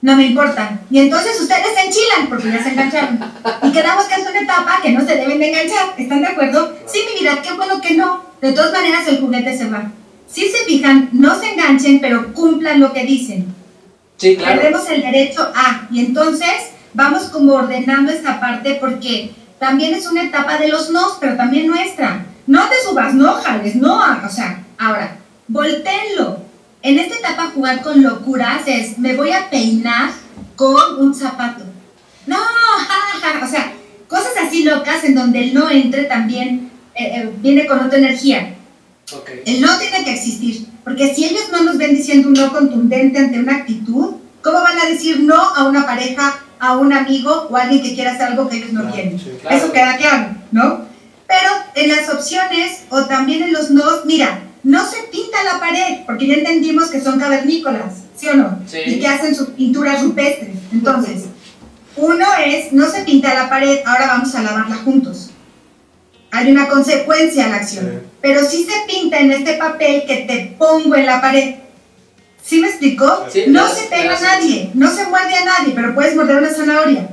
No 0.02 0.15
me 0.15 0.26
importa. 0.28 0.80
Y 0.89 1.00
entonces 1.00 1.39
ustedes 1.39 1.67
se 1.76 1.86
enchilan 1.86 2.28
porque 2.28 2.52
ya 2.52 2.63
se 2.63 2.70
engancharon. 2.70 3.20
Y 3.63 3.72
quedamos 3.72 4.06
que 4.06 4.15
es 4.15 4.28
una 4.28 4.41
etapa 4.41 4.80
que 4.82 4.91
no 4.91 5.06
se 5.06 5.15
deben 5.15 5.38
de 5.38 5.50
enganchar. 5.50 5.94
¿Están 5.98 6.22
de 6.22 6.28
acuerdo? 6.28 6.76
Sí, 6.88 7.00
mi 7.13 7.22
vida, 7.22 7.39
qué 7.44 7.54
bueno 7.54 7.80
que 7.80 7.96
no. 7.96 8.24
De 8.41 8.52
todas 8.54 8.72
maneras, 8.72 9.08
el 9.08 9.20
juguete 9.20 9.56
se 9.56 9.70
va. 9.70 9.91
Si 10.28 10.50
se 10.50 10.65
fijan, 10.65 11.10
no 11.12 11.39
se 11.39 11.52
enganchen, 11.52 12.00
pero 12.00 12.34
cumplan 12.34 12.80
lo 12.80 12.94
que 12.94 13.06
dicen. 13.06 13.54
Sí, 14.17 14.36
claro. 14.38 14.62
Perdemos 14.62 14.89
el 14.89 15.02
derecho 15.02 15.52
a. 15.54 15.88
Y 15.91 16.00
entonces 16.00 16.72
vamos 16.94 17.24
como 17.26 17.54
ordenando 17.54 18.12
esta 18.12 18.39
parte 18.39 18.78
porque 18.82 19.32
también 19.60 19.94
es 19.94 20.08
una 20.08 20.24
etapa 20.24 20.58
de 20.58 20.70
los 20.70 20.89
nos, 20.89 21.17
pero 21.20 21.36
también 21.38 21.67
nuestra. 21.67 22.26
No 22.48 22.67
te 22.70 22.76
subas, 22.84 23.13
no 23.13 23.34
jales, 23.34 23.76
no 23.76 24.02
hagas. 24.02 24.32
O 24.32 24.36
sea, 24.36 24.63
ahora, 24.80 25.17
volteenlo. 25.48 26.39
En 26.84 26.98
esta 26.98 27.15
etapa 27.15 27.52
jugar 27.54 27.82
con 27.82 28.02
locuras 28.02 28.63
es, 28.65 28.98
me 28.98 29.15
voy 29.15 29.32
a 29.32 29.50
peinar 29.50 30.12
con 30.56 31.00
un 31.00 31.13
zapato. 31.13 31.63
No, 32.26 32.38
ja, 32.38 33.20
ja, 33.39 33.46
o 33.46 33.50
sea, 33.50 33.74
cosas 34.08 34.32
así 34.46 34.63
locas 34.63 35.04
en 35.04 35.15
donde 35.15 35.44
el 35.44 35.54
no 35.54 35.70
entre 35.70 36.06
también 36.06 36.72
eh, 36.96 37.12
eh, 37.15 37.32
viene 37.38 37.67
con 37.67 37.80
otra 37.80 38.00
energía. 38.00 38.56
El 39.46 39.62
no 39.62 39.78
tiene 39.78 40.04
que 40.06 40.13
existir, 40.13 40.67
porque 40.84 41.13
si 41.13 41.26
ellos 41.26 41.50
no 41.52 41.63
nos 41.63 41.78
ven 41.78 41.96
diciendo 41.96 42.30
un 42.30 42.34
no 42.34 42.52
contundente 42.52 43.20
ante 43.20 43.39
una 43.39 43.58
actitud, 43.58 44.15
¿cómo 44.41 44.62
van 44.62 44.80
a 44.80 44.86
decir 44.86 45.20
no 45.20 45.36
a 45.36 45.67
una 45.67 45.86
pareja, 45.86 46.39
a 46.60 46.78
un 46.78 46.94
amigo 46.94 47.48
o 47.50 47.58
a 47.58 47.63
alguien 47.63 47.84
que 47.84 47.94
quiera 47.94 48.13
hacer 48.13 48.28
algo 48.28 48.48
que 48.48 48.58
ellos 48.58 48.72
no 48.72 48.89
quieren? 48.91 49.20
sí, 49.20 49.32
claro. 49.41 49.58
Eso 49.58 49.72
queda 49.74 49.98
claro, 49.98 50.36
¿no? 50.52 50.86
Pero 51.28 51.52
en 51.76 51.89
las 51.89 52.10
opciones 52.10 52.84
o 52.89 53.06
también 53.06 53.44
en 53.44 53.54
los 53.54 53.70
nos, 53.70 54.06
mira, 54.06 54.44
no 54.63 54.86
se 54.86 55.00
la 55.43 55.60
pared, 55.60 55.99
porque 56.06 56.27
ya 56.27 56.36
entendimos 56.36 56.89
que 56.89 57.01
son 57.01 57.19
cavernícolas, 57.19 58.04
¿sí 58.15 58.27
o 58.27 58.36
no? 58.36 58.60
Sí. 58.67 58.80
Y 58.86 58.99
que 58.99 59.08
hacen 59.08 59.36
sus 59.36 59.49
pinturas 59.49 60.01
rupestres. 60.01 60.56
Entonces, 60.71 61.25
uno 61.95 62.25
es, 62.45 62.71
no 62.73 62.89
se 62.89 63.01
pinta 63.01 63.34
la 63.34 63.49
pared, 63.49 63.80
ahora 63.86 64.08
vamos 64.08 64.34
a 64.36 64.43
lavarla 64.43 64.77
juntos. 64.77 65.32
Hay 66.32 66.51
una 66.51 66.69
consecuencia 66.69 67.45
a 67.45 67.49
la 67.49 67.56
acción. 67.58 67.86
Sí. 67.86 68.08
Pero 68.21 68.45
sí 68.45 68.65
se 68.65 68.93
pinta 68.93 69.19
en 69.19 69.32
este 69.32 69.56
papel 69.56 70.04
que 70.08 70.17
te 70.27 70.56
pongo 70.58 70.95
en 70.95 71.06
la 71.06 71.21
pared. 71.21 71.56
¿Sí 72.43 72.60
me 72.60 72.67
explicó? 72.67 73.27
Sí, 73.32 73.45
no 73.47 73.67
se 73.67 73.84
pega 73.88 74.12
me 74.12 74.17
a 74.17 74.21
nadie, 74.21 74.71
no 74.73 74.89
se 74.89 75.06
muerde 75.06 75.36
a 75.36 75.45
nadie, 75.45 75.73
pero 75.75 75.93
puedes 75.93 76.15
morder 76.15 76.38
una 76.38 76.49
zanahoria. 76.49 77.10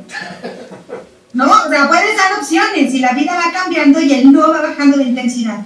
¿No? 1.34 1.44
O 1.44 1.68
sea, 1.68 1.88
puedes 1.88 2.16
dar 2.16 2.38
opciones 2.38 2.92
y 2.94 3.00
la 3.00 3.12
vida 3.12 3.34
va 3.34 3.52
cambiando 3.52 4.00
y 4.00 4.12
el 4.12 4.32
no 4.32 4.50
va 4.50 4.62
bajando 4.62 4.96
de 4.96 5.04
intensidad. 5.04 5.60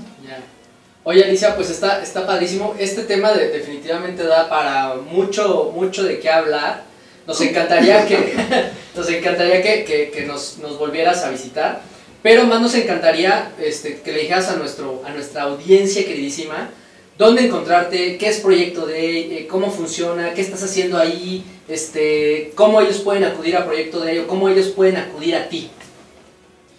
Oye 1.05 1.25
Alicia, 1.25 1.57
pues 1.57 1.69
está, 1.71 2.03
está 2.03 2.27
padrísimo. 2.27 2.75
Este 2.79 3.03
tema 3.03 3.33
de- 3.33 3.49
definitivamente 3.49 4.23
da 4.25 4.49
para 4.49 4.95
mucho, 4.95 5.73
mucho 5.75 6.05
de 6.05 6.21
qué 6.21 6.31
hablar. 6.31 6.85
Nos 7.27 7.41
encantaría 7.41 8.07
que, 8.07 8.17
nos, 8.97 9.09
encantaría 9.09 9.62
que, 9.62 9.85
que- 9.85 10.11
que 10.11 10.25
nos, 10.27 10.59
nos 10.59 10.79
volvieras 10.79 11.25
a 11.25 11.31
visitar. 11.31 11.81
Pero 12.23 12.47
más 12.47 12.61
nos 12.61 12.75
encantaría 12.77 13.51
este, 13.61 14.01
que 14.01 14.12
le 14.12 14.21
dijeras 14.21 14.49
a, 14.49 14.57
nuestro, 14.57 15.03
a 15.05 15.11
nuestra 15.11 15.43
audiencia 15.43 16.05
queridísima 16.05 16.71
dónde 17.19 17.47
encontrarte, 17.47 18.17
qué 18.17 18.29
es 18.29 18.38
Proyecto 18.38 18.87
Day, 18.87 19.38
eh, 19.38 19.47
cómo 19.49 19.71
funciona, 19.73 20.33
qué 20.35 20.41
estás 20.41 20.62
haciendo 20.62 20.99
ahí, 20.99 21.45
este, 21.69 22.53
cómo 22.55 22.81
ellos 22.81 22.99
pueden 22.99 23.25
acudir 23.25 23.57
a 23.57 23.65
Proyecto 23.67 23.99
Day 24.01 24.19
o 24.21 24.27
cómo 24.29 24.49
ellos 24.49 24.69
pueden 24.69 24.97
acudir 24.97 25.35
a 25.35 25.49
ti. 25.49 25.69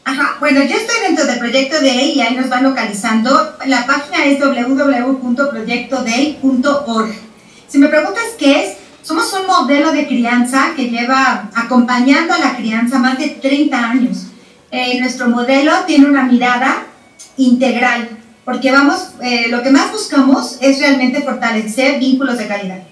Ajá, 0.05 0.35
bueno, 0.41 0.61
yo 0.63 0.75
estoy 0.75 0.97
dentro 1.07 1.25
del 1.25 1.39
proyecto 1.39 1.79
Day 1.79 2.11
y 2.11 2.21
ahí 2.21 2.35
nos 2.35 2.49
van 2.49 2.63
localizando. 2.63 3.55
La 3.65 3.85
página 3.85 4.25
es 4.25 4.37
www.proyectoday.org. 4.39 7.13
Si 7.69 7.77
me 7.77 7.87
preguntas 7.87 8.23
qué 8.37 8.65
es, 8.65 8.75
somos 9.01 9.31
un 9.33 9.47
modelo 9.47 9.93
de 9.93 10.05
crianza 10.05 10.73
que 10.75 10.89
lleva 10.89 11.49
acompañando 11.55 12.33
a 12.33 12.39
la 12.39 12.57
crianza 12.57 12.99
más 12.99 13.17
de 13.17 13.29
30 13.29 13.77
años. 13.77 14.27
Eh, 14.71 14.99
nuestro 14.99 15.29
modelo 15.29 15.71
tiene 15.87 16.07
una 16.07 16.23
mirada 16.23 16.83
integral, 17.37 18.09
porque 18.43 18.73
vamos, 18.73 19.11
eh, 19.21 19.47
lo 19.49 19.63
que 19.63 19.71
más 19.71 19.93
buscamos 19.93 20.57
es 20.59 20.79
realmente 20.79 21.21
fortalecer 21.21 21.97
vínculos 21.99 22.37
de 22.37 22.47
calidad. 22.47 22.83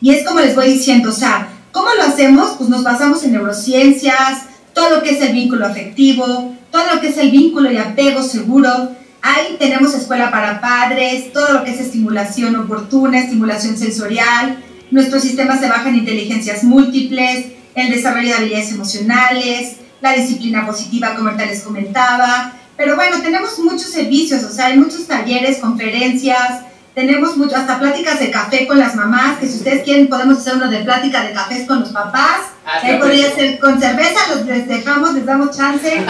Y 0.00 0.14
es 0.14 0.26
como 0.26 0.40
les 0.40 0.54
voy 0.54 0.72
diciendo, 0.72 1.10
o 1.10 1.12
sea, 1.12 1.48
¿cómo 1.72 1.88
lo 1.94 2.04
hacemos? 2.04 2.52
Pues 2.56 2.70
nos 2.70 2.84
basamos 2.84 3.22
en 3.24 3.32
neurociencias, 3.32 4.47
todo 4.78 4.90
lo 4.90 5.02
que 5.02 5.10
es 5.10 5.20
el 5.20 5.32
vínculo 5.32 5.66
afectivo, 5.66 6.54
todo 6.70 6.94
lo 6.94 7.00
que 7.00 7.08
es 7.08 7.18
el 7.18 7.32
vínculo 7.32 7.68
y 7.72 7.78
apego 7.78 8.22
seguro. 8.22 8.92
Ahí 9.22 9.56
tenemos 9.58 9.92
escuela 9.92 10.30
para 10.30 10.60
padres, 10.60 11.32
todo 11.32 11.52
lo 11.52 11.64
que 11.64 11.72
es 11.72 11.80
estimulación 11.80 12.54
oportuna, 12.54 13.18
estimulación 13.18 13.76
sensorial. 13.76 14.62
Nuestro 14.92 15.18
sistema 15.18 15.58
se 15.58 15.68
baja 15.68 15.88
en 15.88 15.96
inteligencias 15.96 16.62
múltiples, 16.62 17.46
el 17.74 17.90
desarrollo 17.90 18.28
de 18.28 18.34
habilidades 18.34 18.70
emocionales, 18.70 19.78
la 20.00 20.12
disciplina 20.12 20.64
positiva, 20.64 21.16
como 21.16 21.30
ahorita 21.30 21.46
les 21.46 21.62
comentaba. 21.62 22.52
Pero 22.76 22.94
bueno, 22.94 23.20
tenemos 23.20 23.58
muchos 23.58 23.90
servicios, 23.90 24.44
o 24.44 24.52
sea, 24.52 24.66
hay 24.66 24.78
muchos 24.78 25.08
talleres, 25.08 25.58
conferencias, 25.58 26.60
tenemos 26.94 27.36
mucho, 27.36 27.56
hasta 27.56 27.80
pláticas 27.80 28.20
de 28.20 28.30
café 28.30 28.68
con 28.68 28.78
las 28.78 28.94
mamás, 28.94 29.38
que 29.38 29.48
si 29.48 29.56
ustedes 29.56 29.82
quieren 29.82 30.08
podemos 30.08 30.38
hacer 30.38 30.54
uno 30.54 30.70
de 30.70 30.84
plática 30.84 31.24
de 31.24 31.32
cafés 31.32 31.66
con 31.66 31.80
los 31.80 31.90
papás. 31.90 32.42
Ah, 32.70 32.80
Ahí 32.82 32.98
podría 32.98 33.34
ser 33.34 33.58
con 33.58 33.80
cerveza, 33.80 34.18
los 34.34 34.44
les 34.44 34.68
dejamos, 34.68 35.14
les 35.14 35.24
damos 35.24 35.56
chance. 35.56 35.90
Eh, 35.90 36.04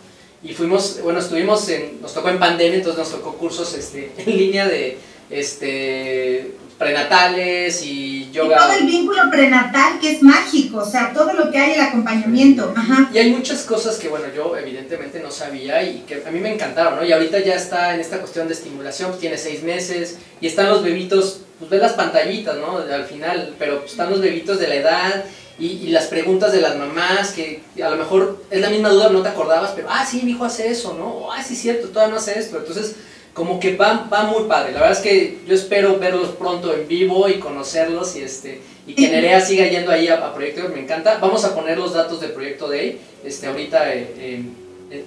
y 0.44 0.54
fuimos, 0.54 1.00
bueno, 1.04 1.20
estuvimos 1.20 1.68
en, 1.70 2.02
nos 2.02 2.14
tocó 2.14 2.30
en 2.30 2.40
pandemia, 2.40 2.78
entonces 2.78 3.00
nos 3.00 3.12
tocó 3.12 3.38
cursos 3.38 3.74
este, 3.76 4.12
en 4.18 4.38
línea 4.38 4.68
de 4.68 4.98
este, 5.30 6.56
prenatales 6.80 7.84
y 7.86 8.32
yoga. 8.32 8.56
Y 8.56 8.60
todo 8.60 8.80
el 8.80 8.86
vínculo 8.88 9.22
prenatal 9.30 10.00
que 10.00 10.14
es 10.14 10.24
mágico, 10.24 10.80
o 10.80 10.86
sea, 10.86 11.14
todo 11.14 11.34
lo 11.34 11.52
que 11.52 11.60
hay, 11.60 11.74
el 11.74 11.82
acompañamiento. 11.82 12.74
Ajá. 12.76 13.10
Y 13.14 13.20
hay 13.20 13.30
muchas 13.30 13.64
cosas 13.64 13.98
que, 13.98 14.10
bueno, 14.10 14.26
yo 14.36 14.58
evidentemente 14.58 15.20
no 15.20 15.30
sabía 15.30 15.84
y 15.84 16.04
que 16.08 16.24
a 16.26 16.32
mí 16.32 16.40
me 16.40 16.52
encantaron, 16.52 16.96
¿no? 16.96 17.06
Y 17.06 17.12
ahorita 17.12 17.40
ya 17.40 17.54
está 17.54 17.94
en 17.94 18.02
esta 18.02 18.18
cuestión 18.18 18.48
de 18.48 18.56
estimulación, 18.56 19.18
tiene 19.20 19.38
seis 19.38 19.62
meses 19.62 20.18
y 20.42 20.48
están 20.48 20.70
los 20.70 20.82
bebitos, 20.82 21.42
pues 21.60 21.70
ve 21.70 21.78
las 21.78 21.94
pantallitas, 21.94 22.58
¿no? 22.58 22.78
Al 22.78 23.06
final, 23.06 23.54
pero 23.60 23.82
pues, 23.82 23.92
están 23.92 24.10
los 24.10 24.22
bebitos 24.22 24.60
de 24.60 24.68
la 24.68 24.76
edad 24.76 25.26
y, 25.62 25.68
y, 25.84 25.88
las 25.90 26.08
preguntas 26.08 26.52
de 26.52 26.60
las 26.60 26.76
mamás, 26.76 27.32
que 27.32 27.62
a 27.84 27.90
lo 27.90 27.96
mejor 27.96 28.44
es 28.50 28.60
la 28.60 28.70
misma 28.70 28.90
duda, 28.90 29.10
no 29.10 29.22
te 29.22 29.30
acordabas, 29.30 29.72
pero, 29.76 29.88
ah, 29.92 30.06
sí, 30.10 30.22
mi 30.24 30.32
hijo 30.32 30.44
hace 30.44 30.70
eso, 30.70 30.96
¿no? 30.96 31.06
O, 31.06 31.32
ah, 31.32 31.44
sí, 31.44 31.56
cierto, 31.56 31.90
todavía 31.90 32.16
no 32.16 32.20
hace 32.20 32.40
esto. 32.40 32.58
Entonces, 32.58 32.96
como 33.34 33.60
que 33.60 33.78
va, 33.78 34.10
va 34.12 34.24
muy 34.24 34.44
padre. 34.46 34.72
La 34.72 34.80
verdad 34.82 34.98
es 34.98 35.04
que 35.04 35.40
yo 35.48 35.54
espero 35.54 36.00
verlos 36.00 36.30
pronto 36.30 36.74
en 36.74 36.88
vivo 36.88 37.30
y 37.30 37.36
conocerlos 37.40 38.16
y, 38.16 38.24
este, 38.24 38.60
y 38.88 38.96
que 38.96 39.10
Nerea 39.10 39.40
siga 39.40 39.68
yendo 39.68 39.92
ahí 39.92 40.08
a, 40.08 40.16
a 40.26 40.34
Proyecto 40.34 40.68
me 40.70 40.82
encanta. 40.82 41.18
Vamos 41.22 41.46
a 41.46 41.56
poner 41.56 41.78
los 41.78 41.94
datos 41.94 42.20
de 42.20 42.28
Proyecto 42.28 42.68
Day 42.68 43.00
este, 43.24 43.48
ahorita 43.48 43.94
en, 43.94 44.56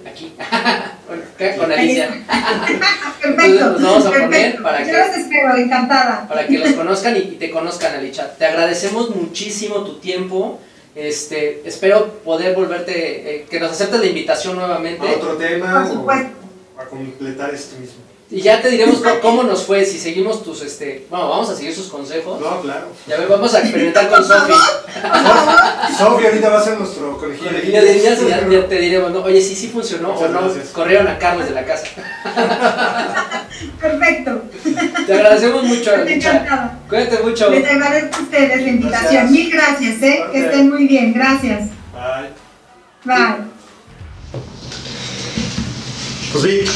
aquí, 0.05 0.33
con 1.57 1.71
Alicia. 1.71 2.09
Perfecto. 3.21 3.69
nos 3.71 3.81
vamos 3.81 4.05
a 4.05 4.11
poner 4.11 4.61
para 4.61 4.79
yo 4.81 4.85
que, 4.85 4.91
los 4.97 5.17
espero, 5.17 5.55
encantada. 5.55 6.27
para 6.27 6.47
que 6.47 6.57
los 6.57 6.71
conozcan 6.73 7.15
y, 7.17 7.19
y 7.19 7.35
te 7.39 7.49
conozcan, 7.51 7.95
Alicia. 7.95 8.35
Te 8.35 8.45
agradecemos 8.45 9.15
muchísimo 9.15 9.83
tu 9.83 9.99
tiempo. 9.99 10.59
Este, 10.95 11.61
espero 11.67 12.19
poder 12.23 12.55
volverte, 12.55 13.35
eh, 13.35 13.45
que 13.49 13.59
nos 13.59 13.71
aceptes 13.71 13.99
la 13.99 14.05
invitación 14.05 14.55
nuevamente. 14.55 15.05
¿A 15.07 15.11
otro 15.11 15.35
tema 15.35 15.83
Por 15.83 15.93
supuesto. 15.93 16.29
o 16.77 16.81
a 16.81 16.85
completar 16.85 17.53
este 17.53 17.79
mismo? 17.79 17.97
Y 18.31 18.41
ya 18.41 18.59
te 18.59 18.69
diremos 18.71 19.03
cómo, 19.21 19.43
nos 19.43 19.63
fue, 19.65 19.85
si 19.85 19.99
seguimos 19.99 20.43
tus, 20.43 20.61
este, 20.63 21.05
bueno, 21.11 21.29
vamos 21.29 21.47
a 21.49 21.55
seguir 21.55 21.75
sus 21.75 21.87
consejos. 21.89 22.41
No, 22.41 22.59
claro. 22.61 22.87
Ya 23.07 23.17
ve, 23.17 23.27
vamos 23.27 23.53
a 23.53 23.59
experimentar 23.59 24.09
con 24.09 24.23
Sofi. 24.25 24.53
Sofía 25.97 26.27
ahorita 26.29 26.49
va 26.49 26.59
a 26.59 26.63
ser 26.63 26.79
nuestro 26.79 27.19
de 27.21 27.71
Ya, 27.71 27.81
ya- 27.83 28.15
ya- 28.15 28.49
ya 28.49 28.67
te 28.67 28.79
diremos, 28.79 29.11
¿no? 29.11 29.21
Oye, 29.21 29.39
sí, 29.41 29.55
sí 29.55 29.67
funcionó 29.67 30.13
Muchas 30.13 30.29
o 30.29 30.33
no. 30.33 30.41
gracias. 30.41 30.69
Corrieron 30.69 31.07
a 31.07 31.19
Carlos 31.19 31.47
de 31.47 31.53
la 31.53 31.65
casa. 31.65 31.85
Perfecto. 33.79 34.41
Te 35.05 35.13
agradecemos 35.13 35.63
mucho, 35.63 35.93
encantada. 35.95 36.79
Cuídate 36.89 37.19
mucho. 37.23 37.49
Les 37.51 37.65
agradezco 37.69 38.17
a 38.17 38.21
ustedes 38.23 38.61
la 38.61 38.67
invitación. 38.67 39.11
Gracias. 39.13 39.31
Mil 39.31 39.51
gracias, 39.51 40.01
¿eh? 40.01 40.23
Que 40.31 40.45
estén 40.45 40.69
muy 40.71 40.87
bien. 40.87 41.13
Gracias. 41.13 41.69
Bye. 41.93 42.29
Bye. 43.05 43.45
Pues 46.31 46.43
Vic, 46.43 46.69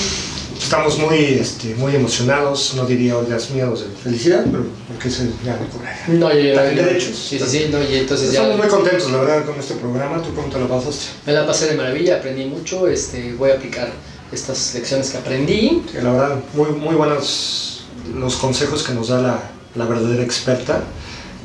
estamos 0.69 0.99
muy, 0.99 1.17
este, 1.17 1.73
muy 1.73 1.95
emocionados, 1.95 2.73
no 2.75 2.85
diría 2.85 3.17
orgasmeados 3.17 3.79
de 3.79 3.87
felicidad, 4.03 4.45
pero 4.51 4.65
porque 4.87 5.09
ya 5.09 5.57
me 5.57 5.67
cobré. 5.67 6.19
No, 6.19 6.29
yo- 6.31 6.61
derechos. 6.75 7.15
Sí, 7.17 7.39
sí, 7.39 7.45
sí, 7.47 7.67
no, 7.71 7.81
y 7.81 7.95
entonces 7.95 8.31
ya 8.31 8.43
Estamos 8.43 8.57
muy 8.59 8.67
contentos, 8.67 9.09
la 9.11 9.17
verdad, 9.17 9.45
con 9.45 9.59
este 9.59 9.73
programa. 9.73 10.21
¿Tú 10.21 10.31
cómo 10.35 10.47
te 10.47 10.59
lo 10.59 10.67
pasaste? 10.69 11.05
me 11.25 11.33
la 11.33 11.47
pasé 11.47 11.69
de 11.69 11.75
maravilla, 11.75 12.17
aprendí 12.17 12.45
mucho, 12.45 12.87
este, 12.87 13.33
voy 13.33 13.49
a 13.49 13.55
aplicar 13.55 13.89
estas 14.31 14.75
lecciones 14.75 15.09
que 15.09 15.17
aprendí. 15.17 15.81
La 16.03 16.11
verdad, 16.11 16.35
muy, 16.53 16.69
muy 16.69 16.93
buenos 16.93 17.85
los 18.15 18.35
consejos 18.35 18.83
que 18.83 18.93
nos 18.93 19.07
da 19.07 19.23
la, 19.23 19.39
la 19.73 19.85
verdadera 19.85 20.21
experta. 20.21 20.83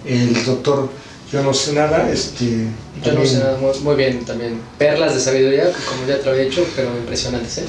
El 0.05 0.45
doctor, 0.45 0.91
yo 1.33 1.43
no 1.43 1.53
sé 1.53 1.73
nada, 1.73 2.11
este... 2.11 2.69
Yo 3.05 3.13
no 3.13 3.27
sé 3.27 3.39
nada, 3.39 3.59
muy, 3.59 3.79
muy 3.81 3.97
bien 3.97 4.25
también. 4.25 4.61
Perlas 4.79 5.15
de 5.15 5.21
sabiduría, 5.21 5.65
como 5.65 6.07
ya 6.07 6.19
te 6.19 6.25
lo 6.25 6.31
había 6.33 6.45
dicho, 6.45 6.65
pero 6.77 6.97
impresionantes, 6.97 7.59
¿eh? 7.59 7.65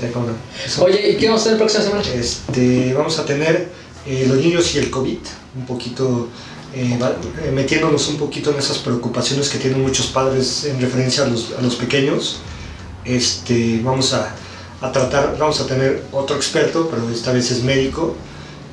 Sí. 0.68 0.82
Oye, 0.82 1.12
¿y 1.12 1.18
qué 1.18 1.28
vamos 1.28 1.42
a 1.42 1.44
hacer 1.46 1.54
la 1.54 1.58
próxima 1.60 1.84
semana? 1.84 2.04
Este, 2.14 2.94
vamos 2.94 3.18
a 3.18 3.26
tener 3.26 3.70
eh, 4.06 4.26
los 4.28 4.38
niños 4.38 4.76
y 4.76 4.80
el 4.80 4.90
COVID, 4.92 5.18
un 5.58 5.66
poquito 5.66 6.30
eh, 6.76 7.00
eh, 7.44 7.52
metiéndonos 7.52 8.08
un 8.10 8.18
poquito 8.18 8.52
en 8.52 8.60
esas 8.60 8.78
preocupaciones 8.80 9.50
que 9.50 9.58
tienen 9.58 9.82
muchos 9.82 10.08
padres 10.08 10.66
en 10.66 10.80
referencia 10.80 11.24
a 11.24 11.28
los, 11.28 11.54
a 11.58 11.62
los 11.62 11.76
pequeños. 11.76 12.40
Este, 13.06 13.80
vamos 13.84 14.14
a, 14.14 14.36
a 14.82 14.92
tratar, 14.92 15.38
vamos 15.40 15.60
a 15.62 15.68
tener 15.68 16.04
otro 16.12 16.36
experto, 16.36 16.90
pero 16.90 17.10
esta 17.10 17.32
vez 17.32 17.50
es 17.52 17.64
médico. 17.64 18.16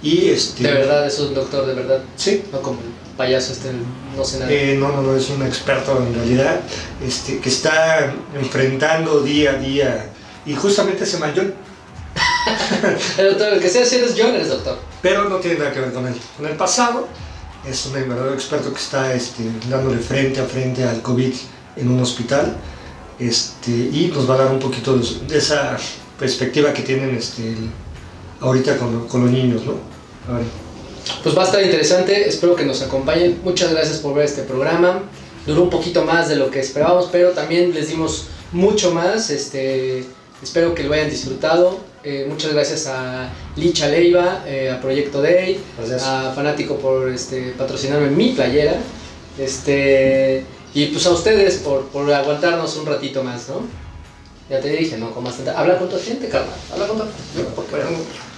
Y 0.03 0.31
este, 0.31 0.65
De 0.65 0.73
verdad, 0.73 1.07
es 1.07 1.19
un 1.21 1.33
doctor, 1.33 1.65
de 1.65 1.75
verdad. 1.75 2.03
Sí, 2.17 2.43
No 2.53 2.61
como 2.61 2.79
payaso 3.17 3.53
este, 3.53 3.71
no 4.17 4.25
sé 4.25 4.39
nada. 4.41 4.53
eh, 4.53 4.77
no, 4.79 4.89
no, 4.93 5.03
no, 5.03 5.17
es 5.17 5.29
un 5.31 5.43
experto 5.43 5.97
en 6.07 6.15
realidad, 6.15 6.61
este, 7.05 7.39
que 7.41 7.49
está 7.49 8.13
enfrentando 8.35 9.21
día 9.23 9.53
a 9.53 9.55
día, 9.55 10.11
y 10.47 10.55
justamente 10.55 11.05
se 11.07 11.19
llama 11.19 11.33
John, 11.37 11.55
El 13.19 13.31
doctor, 13.31 13.53
el 13.55 13.61
que 13.61 13.69
sea, 13.69 13.85
si 13.87 13.97
eres 13.97 14.15
John, 14.17 14.35
eres 14.35 14.49
doctor. 14.49 14.79
pero 15.01 15.29
no 15.29 15.37
tiene 15.37 15.59
nada 15.59 15.73
que 15.73 15.81
ver 15.81 15.93
con 15.93 16.07
él. 16.07 16.15
Con 16.37 16.47
el 16.47 16.57
pasado, 16.57 17.07
es 17.67 17.87
un 17.87 17.93
verdadero 17.93 18.35
experto 18.35 18.73
que 18.73 18.81
está 18.81 19.15
este, 19.15 19.45
dándole 19.71 19.99
frente 19.99 20.41
a 20.41 20.45
frente 20.45 20.85
al 20.85 21.01
COVID 21.01 21.33
en 21.77 21.89
un 21.89 22.01
hospital 22.01 22.57
este, 23.19 23.71
y 23.71 24.11
nos 24.13 24.29
va 24.29 24.35
a 24.35 24.39
dar 24.39 24.49
un 24.53 24.59
poquito 24.59 24.97
de, 24.97 25.07
de 25.29 25.39
esa 25.39 25.77
perspectiva 26.19 26.73
que 26.73 26.83
tienen 26.83 27.15
este, 27.15 27.55
ahorita 28.41 28.77
con, 28.79 29.07
con 29.07 29.23
los 29.23 29.31
niños, 29.31 29.63
¿no? 29.65 29.75
A 30.33 30.39
ver. 30.39 30.47
Pues 31.23 31.37
va 31.37 31.43
a 31.43 31.47
estar 31.47 31.63
interesante, 31.63 32.29
espero 32.29 32.55
que 32.55 32.65
nos 32.65 32.83
acompañen. 32.83 33.41
Muchas 33.45 33.71
gracias 33.71 33.99
por 33.99 34.15
ver 34.15 34.25
este 34.25 34.43
programa. 34.43 35.03
Duró 35.47 35.63
un 35.63 35.71
poquito 35.71 36.05
más 36.05 36.29
de 36.29 36.37
lo 36.37 36.51
que 36.51 36.61
esperábamos, 36.61 37.09
pero 37.11 37.31
también 37.31 37.75
les 37.75 37.89
dimos 37.89 38.27
mucho 38.53 38.93
más. 38.93 39.31
Este, 39.31 40.05
espero 40.43 40.75
que 40.75 40.85
lo 40.85 40.93
hayan 40.95 41.11
disfrutado. 41.11 41.81
Eh, 42.05 42.27
muchas 42.29 42.53
gracias 42.53 42.87
a 42.87 43.31
Licha 43.57 43.89
Leiva, 43.89 44.43
eh, 44.47 44.71
a 44.71 44.81
Proyecto 44.81 45.23
Day, 45.23 45.61
Gracias. 45.79 46.03
a 46.03 46.33
Fanático 46.35 46.77
por 46.77 47.09
este, 47.09 47.55
patrocinarme 47.57 48.11
mi 48.11 48.33
playera. 48.33 48.77
Este, 49.39 50.45
y 50.75 50.87
pues 50.87 51.07
a 51.07 51.11
ustedes 51.11 51.57
por, 51.59 51.87
por 51.89 52.13
aguantarnos 52.13 52.77
un 52.77 52.87
ratito 52.87 53.23
más, 53.23 53.49
¿no? 53.49 53.63
Ya 54.51 54.61
te 54.61 54.69
dije, 54.69 54.99
¿no? 54.99 55.13
Con 55.13 55.25
bastante... 55.25 55.51
Habla 55.53 55.79
con 55.79 55.89
tu 55.89 55.97
gente, 55.99 56.29
carnal. 56.29 56.55
Habla 56.73 56.87
con 56.89 56.99
tu 56.99 57.05
gente. 57.05 58.32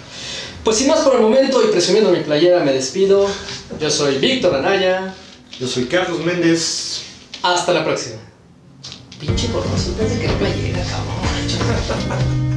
Pues 0.64 0.78
sin 0.78 0.88
más 0.88 1.00
por 1.00 1.16
el 1.16 1.20
momento 1.20 1.62
y 1.62 1.70
presumiendo 1.70 2.10
mi 2.10 2.20
playera 2.20 2.64
me 2.64 2.72
despido. 2.72 3.28
Yo 3.78 3.90
soy 3.90 4.16
Víctor 4.16 4.54
Anaya. 4.56 5.14
Yo 5.60 5.68
soy 5.68 5.84
Carlos 5.84 6.24
Méndez. 6.24 7.02
Hasta 7.42 7.74
la 7.74 7.84
próxima. 7.84 8.16
Pinche 9.20 9.48
por 9.48 9.64
no 9.66 9.74
que 9.96 10.28
playera, 10.28 10.82
cabrón. 10.84 12.53